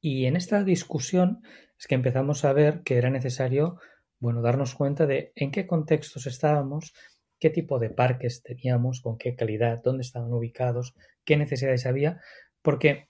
[0.00, 1.42] Y en esta discusión
[1.78, 3.78] es que empezamos a ver que era necesario,
[4.18, 6.94] bueno, darnos cuenta de en qué contextos estábamos,
[7.38, 12.20] qué tipo de parques teníamos, con qué calidad, dónde estaban ubicados, qué necesidades había,
[12.62, 13.08] porque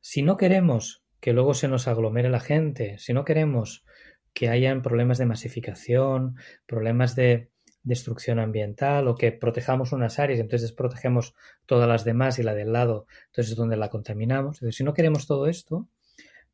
[0.00, 3.84] si no queremos que luego se nos aglomere la gente, si no queremos
[4.32, 7.50] que hayan problemas de masificación, problemas de
[7.82, 11.34] destrucción ambiental o que protejamos unas áreas y entonces protegemos
[11.66, 14.56] todas las demás y la del lado, entonces es donde la contaminamos.
[14.56, 15.88] Entonces, si no queremos todo esto,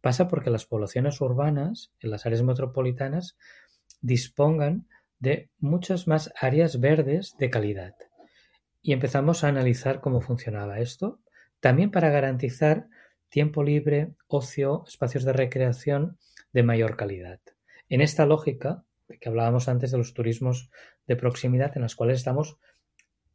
[0.01, 3.37] pasa porque las poblaciones urbanas, en las áreas metropolitanas,
[4.01, 4.87] dispongan
[5.19, 7.95] de muchas más áreas verdes de calidad.
[8.81, 11.21] Y empezamos a analizar cómo funcionaba esto,
[11.61, 12.87] también para garantizar
[13.29, 16.19] tiempo libre, ocio, espacios de recreación
[16.53, 17.41] de mayor calidad.
[17.89, 18.85] En esta lógica,
[19.21, 20.71] que hablábamos antes de los turismos
[21.07, 22.59] de proximidad, en las cuales estamos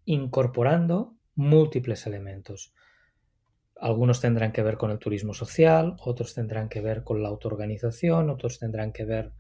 [0.05, 2.73] incorporando múltiples elementos.
[3.75, 8.29] Algunos tendrán que ver con el turismo social, otros tendrán que ver con la autoorganización,
[8.29, 9.33] otros tendrán que ver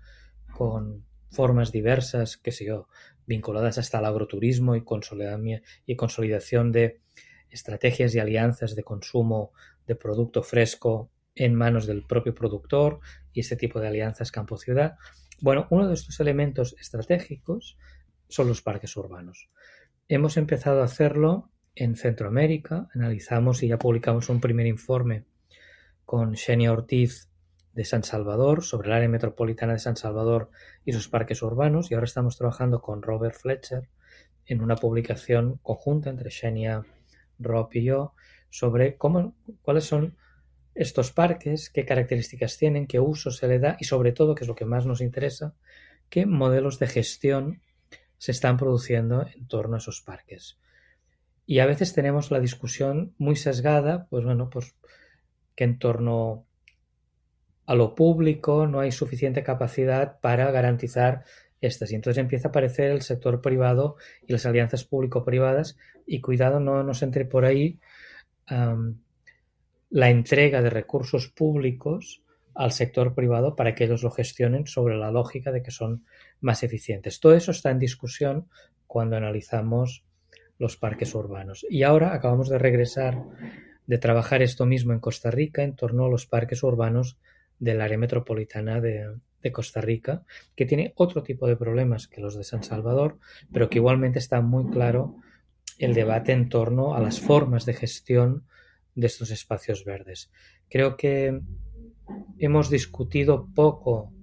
[0.51, 2.87] con formas diversas, qué sé yo,
[3.25, 7.01] vinculadas hasta el agroturismo y consolidación de
[7.49, 9.51] estrategias y alianzas de consumo
[9.85, 12.99] de producto fresco en manos del propio productor
[13.31, 14.97] y este tipo de alianzas campo-ciudad.
[15.41, 17.77] Bueno, uno de estos elementos estratégicos
[18.27, 19.49] son los parques urbanos.
[20.07, 25.25] Hemos empezado a hacerlo en Centroamérica, analizamos y ya publicamos un primer informe
[26.05, 27.29] con Xenia Ortiz
[27.73, 30.51] de San Salvador sobre el área metropolitana de San Salvador
[30.85, 33.89] y sus parques urbanos y ahora estamos trabajando con Robert Fletcher
[34.45, 36.85] en una publicación conjunta entre Xenia,
[37.39, 38.13] Rob y yo
[38.49, 40.15] sobre cómo, cuáles son
[40.75, 44.47] estos parques, qué características tienen, qué uso se le da y sobre todo, que es
[44.47, 45.53] lo que más nos interesa,
[46.09, 47.61] qué modelos de gestión
[48.17, 50.57] se están produciendo en torno a esos parques.
[51.45, 54.75] Y a veces tenemos la discusión muy sesgada, pues bueno, pues
[55.55, 56.45] que en torno
[57.65, 61.23] a lo público no hay suficiente capacidad para garantizar
[61.61, 61.91] estas.
[61.91, 63.97] Y entonces empieza a aparecer el sector privado
[64.27, 67.79] y las alianzas público-privadas y cuidado no nos entre por ahí
[69.93, 72.23] la entrega de recursos públicos
[72.55, 76.03] al sector privado para que ellos lo gestionen sobre la lógica de que son
[76.41, 77.19] más eficientes.
[77.19, 78.47] Todo eso está en discusión
[78.87, 80.03] cuando analizamos
[80.57, 81.63] los parques urbanos.
[81.69, 83.21] Y ahora acabamos de regresar
[83.85, 87.19] de trabajar esto mismo en Costa Rica en torno a los parques urbanos
[87.59, 90.23] del área metropolitana de, de, Costa Rica,
[90.55, 93.19] que tiene otro tipo de problemas que los de San Salvador,
[93.51, 95.17] pero que igualmente está muy claro
[95.77, 98.47] el debate en torno a las formas de gestión
[98.95, 100.31] de estos espacios verdes.
[100.69, 101.41] Creo que
[102.37, 104.13] hemos discutido poco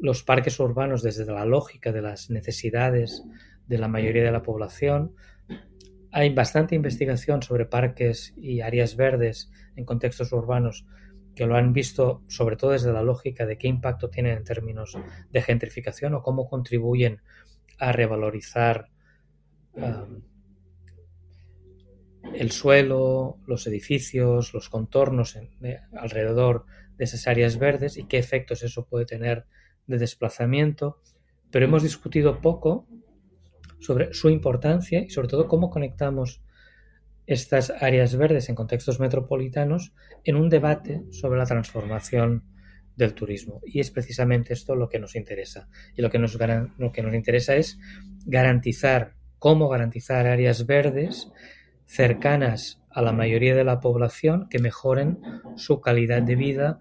[0.00, 3.24] los parques urbanos desde la lógica de las necesidades
[3.66, 5.14] de la mayoría de la población.
[6.12, 10.86] Hay bastante investigación sobre parques y áreas verdes en contextos urbanos
[11.34, 14.96] que lo han visto sobre todo desde la lógica de qué impacto tienen en términos
[15.30, 17.20] de gentrificación o cómo contribuyen
[17.78, 18.88] a revalorizar
[19.74, 20.22] um,
[22.34, 25.38] el suelo, los edificios, los contornos
[25.92, 26.66] alrededor
[26.96, 29.46] de esas áreas verdes y qué efectos eso puede tener
[29.86, 31.00] de desplazamiento,
[31.50, 32.86] pero hemos discutido poco
[33.78, 36.42] sobre su importancia y sobre todo cómo conectamos
[37.26, 39.92] estas áreas verdes en contextos metropolitanos
[40.24, 42.44] en un debate sobre la transformación
[42.96, 43.60] del turismo.
[43.64, 45.68] Y es precisamente esto lo que nos interesa.
[45.94, 46.38] Y lo que nos,
[46.78, 47.78] lo que nos interesa es
[48.24, 51.30] garantizar, cómo garantizar áreas verdes
[51.86, 55.20] cercanas a la mayoría de la población que mejoren
[55.56, 56.80] su calidad de vida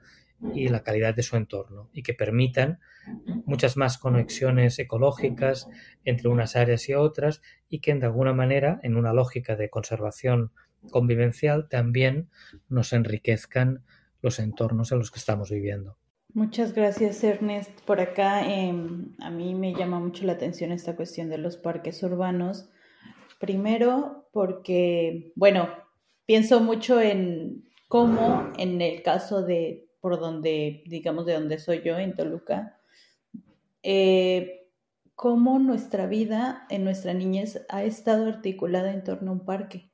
[0.53, 2.79] y la calidad de su entorno y que permitan
[3.45, 5.67] muchas más conexiones ecológicas
[6.03, 10.51] entre unas áreas y otras y que de alguna manera en una lógica de conservación
[10.91, 12.29] convivencial también
[12.69, 13.83] nos enriquezcan
[14.21, 15.97] los entornos en los que estamos viviendo.
[16.33, 17.81] Muchas gracias Ernest.
[17.85, 22.03] Por acá em, a mí me llama mucho la atención esta cuestión de los parques
[22.03, 22.69] urbanos
[23.39, 25.69] Primero, porque, bueno,
[26.25, 31.97] pienso mucho en cómo en el caso de, por donde, digamos, de donde soy yo,
[31.97, 32.79] en Toluca,
[33.83, 34.69] eh,
[35.15, 39.91] cómo nuestra vida en nuestra niñez ha estado articulada en torno a un parque.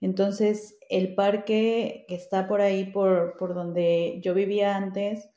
[0.00, 5.30] Entonces, el parque que está por ahí, por, por donde yo vivía antes,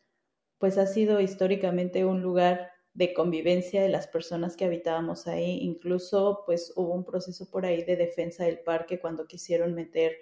[0.59, 5.59] pues ha sido históricamente un lugar de convivencia de las personas que habitábamos ahí.
[5.61, 10.13] Incluso, pues hubo un proceso por ahí de defensa del parque cuando quisieron meter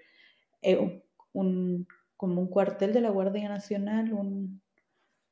[0.61, 1.01] eh,
[1.33, 4.61] un, como un cuartel de la Guardia Nacional, un,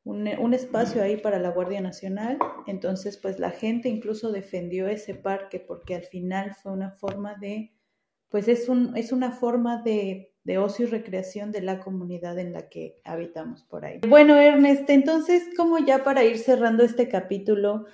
[0.04, 2.40] un, espacio ahí para la Guardia Nacional.
[2.66, 7.74] Entonces, pues la gente incluso defendió ese parque porque al final fue una forma de,
[8.30, 12.54] pues es, un, es una forma de, de ocio y recreación de la comunidad en
[12.54, 14.00] la que habitamos por ahí.
[14.08, 17.86] Bueno, Ernest, entonces, como ya para ir cerrando este capítulo,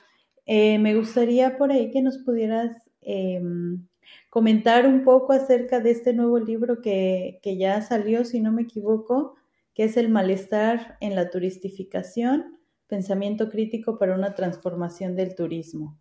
[0.46, 3.88] eh, me gustaría por ahí que nos pudieras em,
[4.30, 8.62] comentar un poco acerca de este nuevo libro que, que ya salió, si no me
[8.62, 9.34] equivoco,
[9.74, 16.00] que es el malestar en la turistificación, pensamiento crítico para una transformación del turismo.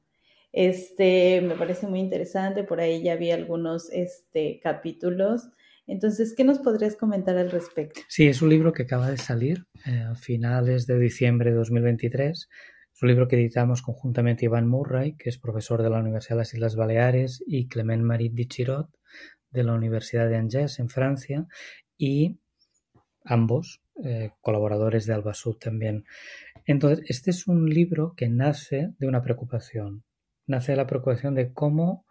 [0.53, 5.49] Este, me parece muy interesante, por ahí ya vi algunos este, capítulos.
[5.87, 8.01] Entonces, ¿qué nos podrías comentar al respecto?
[8.09, 12.49] Sí, es un libro que acaba de salir eh, a finales de diciembre de 2023.
[12.95, 16.41] Es un libro que editamos conjuntamente Iván Murray, que es profesor de la Universidad de
[16.41, 18.89] las Islas Baleares, y Clement Marit Dichirot,
[19.51, 21.47] de la Universidad de Angers, en Francia,
[21.99, 22.39] y
[23.25, 26.05] ambos eh, colaboradores de Albasud también.
[26.65, 30.05] Entonces, este es un libro que nace de una preocupación,
[30.47, 32.07] nace de la preocupación de cómo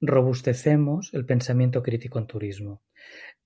[0.00, 2.82] robustecemos el pensamiento crítico en turismo.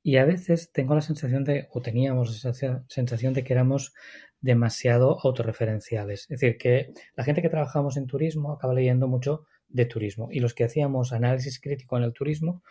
[0.03, 3.94] Y a veces tengo la sensación de, o teníamos esa sensación de que éramos
[4.40, 6.22] demasiado autorreferenciales.
[6.22, 10.40] Es decir, que la gente que trabajamos en turismo acaba leyendo mucho de turismo y
[10.40, 12.62] los que hacíamos análisis crítico en el turismo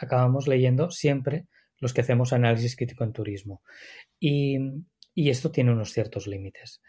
[0.00, 1.46] acabamos leyendo siempre
[1.78, 3.62] los que hacemos análisis crítico en turismo.
[4.18, 4.58] Y,
[5.14, 6.80] esto tiene unos ciertos límites.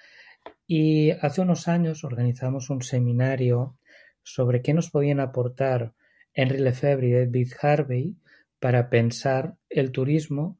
[0.67, 3.77] Y hace unos años organizamos un seminario
[4.23, 5.93] sobre qué nos podían aportar
[6.36, 8.15] Henry Lefebvre y David Harvey
[8.59, 10.59] para pensar el turismo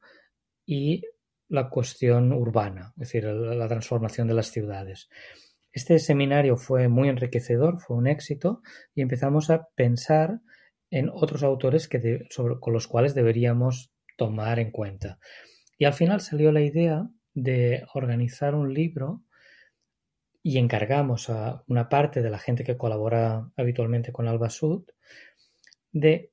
[0.64, 1.02] y
[1.48, 5.08] la cuestión urbana, es decir, la transformación de las ciudades.
[5.72, 8.62] Este seminario fue muy enriquecedor, fue un éxito
[8.94, 10.40] y empezamos a pensar
[10.90, 12.26] en otros autores que
[12.60, 15.18] con los cuales deberíamos tomar en cuenta.
[15.78, 19.22] Y al final salió la idea de organizar un libro
[20.42, 24.84] y encargamos a una parte de la gente que colabora habitualmente con Alba Sud
[26.00, 26.30] de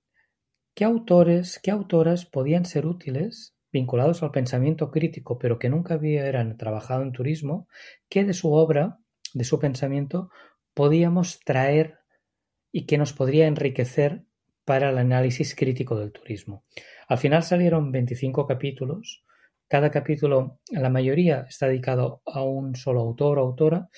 [0.76, 6.58] qué autores, qué autoras podían ser útiles vinculados al pensamiento crítico, pero que nunca habían
[6.58, 7.68] trabajado en turismo,
[8.10, 9.00] qué de su obra,
[9.34, 10.30] de su pensamiento,
[10.74, 12.00] podíamos traer
[12.72, 14.26] y que nos podría enriquecer
[14.66, 16.66] para el análisis crítico del turismo.
[17.08, 19.24] Al final salieron 25 capítulos.
[19.68, 23.90] Cada capítulo, la mayoría, está dedicado a un solo autor o autora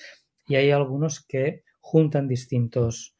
[0.46, 3.16] y hay algunos que juntan distintos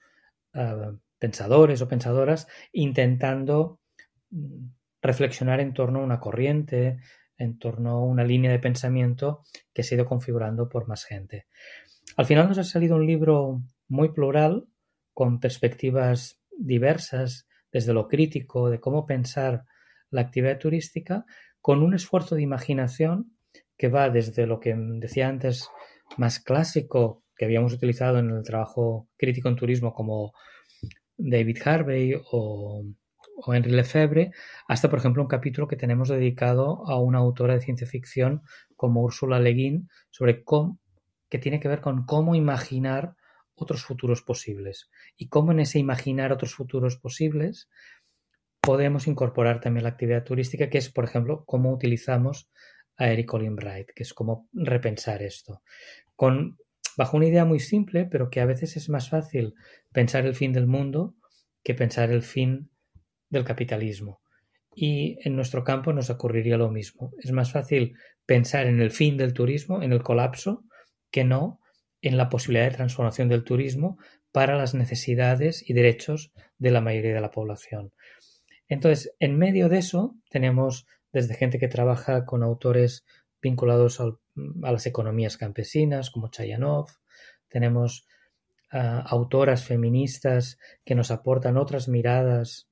[0.54, 3.80] eh, pensadores o pensadoras intentando
[4.30, 4.68] mm,
[5.02, 6.98] reflexionar en torno a una corriente,
[7.38, 9.42] en torno a una línea de pensamiento
[9.72, 11.46] que se ha ido configurando por más gente.
[12.16, 14.66] Al final nos ha salido un libro muy plural,
[15.12, 19.64] con perspectivas diversas, desde lo crítico, de cómo pensar
[20.10, 21.24] la actividad turística
[21.60, 23.36] con un esfuerzo de imaginación
[23.76, 25.68] que va desde lo que decía antes
[26.16, 30.32] más clásico que habíamos utilizado en el trabajo crítico en turismo como
[31.16, 32.84] David Harvey o,
[33.46, 34.32] Henry Lefebvre,
[34.66, 38.42] hasta por ejemplo un capítulo que tenemos dedicado a una autora de ciencia ficción
[38.76, 40.78] como Ursula Le Guin sobre cómo,
[41.28, 43.14] que tiene que ver con cómo imaginar
[43.54, 47.68] otros futuros posibles y cómo en ese imaginar otros futuros posibles
[48.60, 52.50] podemos incorporar también la actividad turística, que es, por ejemplo, cómo utilizamos
[52.96, 55.62] a Eric Olin Bright, que es cómo repensar esto.
[56.16, 56.58] Con,
[56.96, 59.54] bajo una idea muy simple, pero que a veces es más fácil
[59.92, 61.14] pensar el fin del mundo
[61.62, 62.70] que pensar el fin
[63.28, 64.20] del capitalismo.
[64.74, 67.12] Y en nuestro campo nos ocurriría lo mismo.
[67.18, 70.64] Es más fácil pensar en el fin del turismo, en el colapso,
[71.10, 71.60] que no
[72.02, 73.98] en la posibilidad de transformación del turismo
[74.32, 77.92] para las necesidades y derechos de la mayoría de la población.
[78.68, 83.04] Entonces, en medio de eso, tenemos desde gente que trabaja con autores
[83.40, 84.00] vinculados
[84.62, 86.88] a las economías campesinas, como Chayanov,
[87.48, 88.06] tenemos
[88.70, 92.68] ah, autoras feministas que nos aportan otras miradas,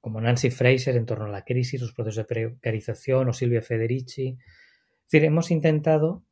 [0.00, 4.38] como Nancy Fraser en torno a la crisis, los procesos de precarización, o Silvia Federici.
[4.38, 6.24] Es decir, hemos intentado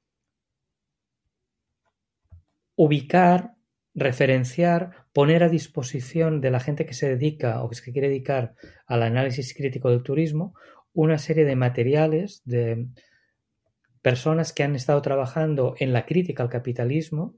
[2.76, 3.54] ubicar
[3.94, 8.54] referenciar, poner a disposición de la gente que se dedica o que se quiere dedicar
[8.86, 10.54] al análisis crítico del turismo
[10.94, 12.86] una serie de materiales de
[14.02, 17.36] personas que han estado trabajando en la crítica al capitalismo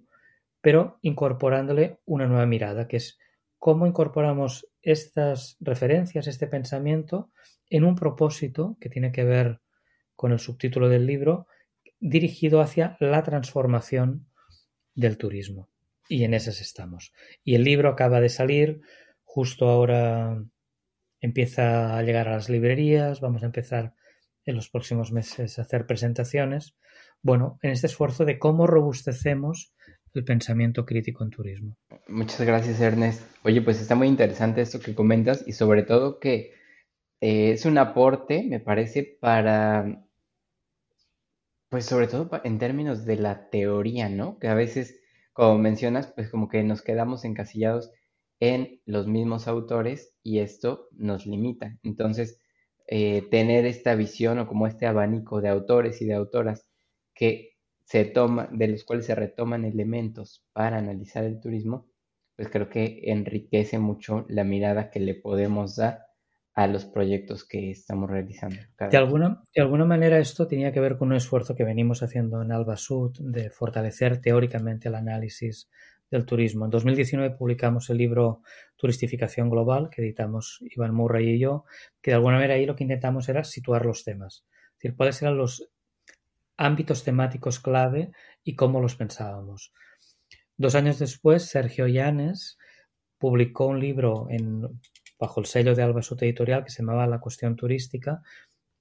[0.64, 3.18] pero incorporándole una nueva mirada, que es
[3.58, 7.30] cómo incorporamos estas referencias, este pensamiento,
[7.68, 9.60] en un propósito que tiene que ver
[10.16, 11.48] con el subtítulo del libro,
[12.00, 14.26] dirigido hacia la transformación
[14.94, 15.68] del turismo.
[16.08, 17.12] Y en esas estamos.
[17.44, 18.80] Y el libro acaba de salir,
[19.22, 20.42] justo ahora
[21.20, 23.92] empieza a llegar a las librerías, vamos a empezar
[24.46, 26.74] en los próximos meses hacer presentaciones.
[27.22, 29.74] Bueno, en este esfuerzo de cómo robustecemos
[30.14, 31.76] el pensamiento crítico en turismo.
[32.06, 33.22] Muchas gracias, Ernest.
[33.42, 36.52] Oye, pues está muy interesante esto que comentas y sobre todo que
[37.20, 40.06] eh, es un aporte, me parece, para,
[41.68, 44.38] pues sobre todo en términos de la teoría, ¿no?
[44.38, 45.00] Que a veces,
[45.32, 47.90] como mencionas, pues como que nos quedamos encasillados
[48.40, 51.78] en los mismos autores y esto nos limita.
[51.82, 52.40] Entonces,
[52.86, 56.66] eh, tener esta visión o como este abanico de autores y de autoras
[57.14, 57.54] que
[57.84, 61.88] se toma, de los cuales se retoman elementos para analizar el turismo,
[62.36, 66.06] pues creo que enriquece mucho la mirada que le podemos dar
[66.54, 68.56] a los proyectos que estamos realizando.
[68.78, 72.42] De alguna, de alguna manera esto tenía que ver con un esfuerzo que venimos haciendo
[72.42, 75.68] en Alba Sud de fortalecer teóricamente el análisis
[76.14, 76.64] del turismo.
[76.64, 78.42] En 2019 publicamos el libro
[78.76, 81.64] Turistificación Global que editamos Iván Murray y yo,
[82.00, 84.44] que de alguna manera ahí lo que intentamos era situar los temas.
[84.72, 85.68] Es decir, cuáles eran los
[86.56, 88.12] ámbitos temáticos clave
[88.44, 89.72] y cómo los pensábamos.
[90.56, 92.58] Dos años después, Sergio Llanes
[93.18, 94.28] publicó un libro
[95.18, 98.22] bajo el sello de Alba Sud Editorial que se llamaba La cuestión turística,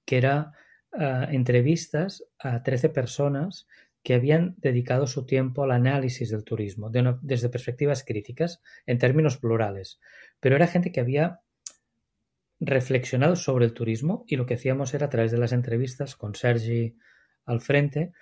[0.04, 0.52] que era
[0.98, 3.66] eh, entrevistas a 13 personas
[4.04, 9.98] que habían dedicado su tiempo al análisis del turismo desde perspectivas críticas, en términos plurales.
[10.40, 11.40] Pero era gente que había
[12.60, 16.34] reflexionado sobre el turismo y lo que hacíamos era a través de las entrevistas con
[16.34, 16.98] Sergi
[17.46, 18.12] al frente,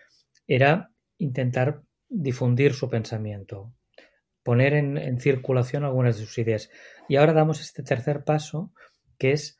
[0.46, 3.74] era intentar difundir su pensamiento,
[4.44, 6.70] poner en, en circulación algunas de sus ideas.
[7.08, 8.72] Y ahora damos este tercer paso,
[9.18, 9.58] que es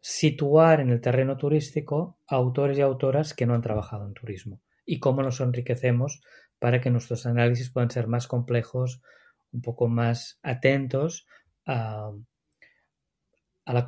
[0.00, 4.60] situar en el terreno turístico a autores y autoras que no han trabajado en turismo
[4.84, 6.22] y cómo nos enriquecemos
[6.58, 9.02] para que nuestros análisis puedan ser más complejos,
[9.52, 11.26] un poco más atentos
[11.66, 12.12] a,
[13.66, 13.84] la,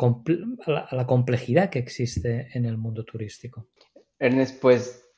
[1.07, 3.69] complejidad que existe en el mundo turístico.
[4.19, 5.09] Ernest, pues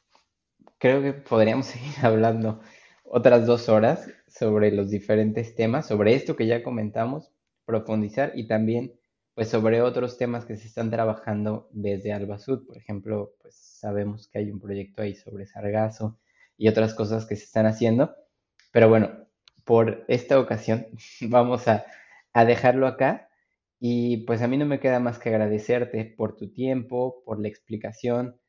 [0.79, 2.61] creo que podríamos seguir hablando
[3.05, 7.33] otras dos horas sobre los diferentes temas, sobre esto que ya comentamos,
[7.64, 8.93] profundizar y también
[9.37, 12.66] pues sobre otros temas que se están trabajando desde Alba Sud.
[12.66, 16.18] Por ejemplo, pues sabemos que hay un proyecto ahí sobre sargazo
[16.57, 18.16] y otras cosas que se están haciendo.
[18.72, 19.11] Pero bueno,
[19.64, 20.87] por esta ocasión
[21.20, 21.84] vamos a,
[22.47, 23.28] dejarlo acá.
[23.78, 27.49] Y pues a mí no me queda más que agradecerte por tu tiempo, por la
[27.49, 28.41] explicación.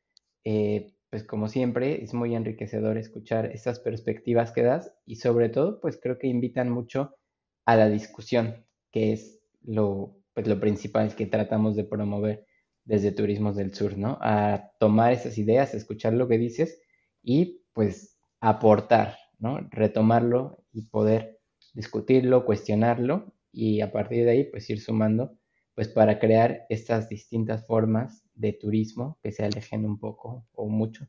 [0.45, 5.81] Eh, pues como siempre, es muy enriquecedor escuchar estas perspectivas que das y sobre todo,
[5.81, 7.17] pues creo que invitan mucho
[7.65, 12.45] a la discusión, que es lo, pues lo principal que tratamos de promover
[12.85, 14.19] desde Turismos del Sur, ¿no?
[14.21, 16.79] A tomar esas ideas, escuchar lo que dices
[17.23, 19.67] y pues aportar, ¿no?
[19.71, 21.39] Retomarlo y poder
[21.73, 25.39] discutirlo, cuestionarlo y a partir de ahí pues ir sumando
[25.73, 31.07] pues para crear estas distintas formas de turismo que se alejen un poco o mucho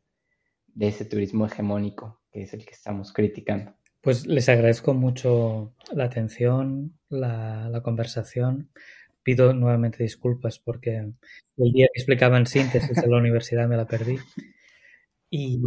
[0.68, 3.74] de ese turismo hegemónico que es el que estamos criticando.
[4.00, 8.70] Pues les agradezco mucho la atención, la, la conversación
[9.28, 14.16] pido nuevamente disculpas porque el día que explicaban síntesis en la universidad me la perdí.
[15.28, 15.60] Y,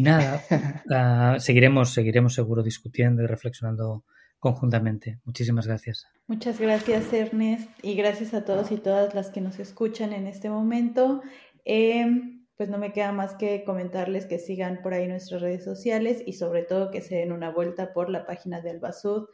[0.00, 0.40] nada,
[0.94, 4.04] ah, seguiremos, seguiremos seguro discutiendo y reflexionando
[4.38, 5.18] conjuntamente.
[5.24, 6.06] Muchísimas gracias.
[6.28, 10.48] Muchas gracias, Ernest, y gracias a todos y todas las que nos escuchan en este
[10.48, 11.22] momento.
[11.64, 16.22] Em, pues no me queda más que comentarles que sigan por ahí nuestras redes sociales
[16.24, 19.26] y sobre todo que se den una vuelta por la página del Basud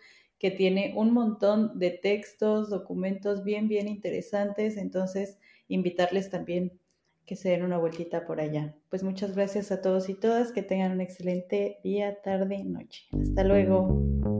[0.44, 4.76] que tiene un montón de textos, documentos bien, bien interesantes.
[4.76, 5.38] Entonces,
[5.68, 6.78] invitarles también
[7.24, 8.76] que se den una vueltita por allá.
[8.90, 13.06] Pues muchas gracias a todos y todas, que tengan un excelente día, tarde, noche.
[13.18, 14.33] Hasta luego.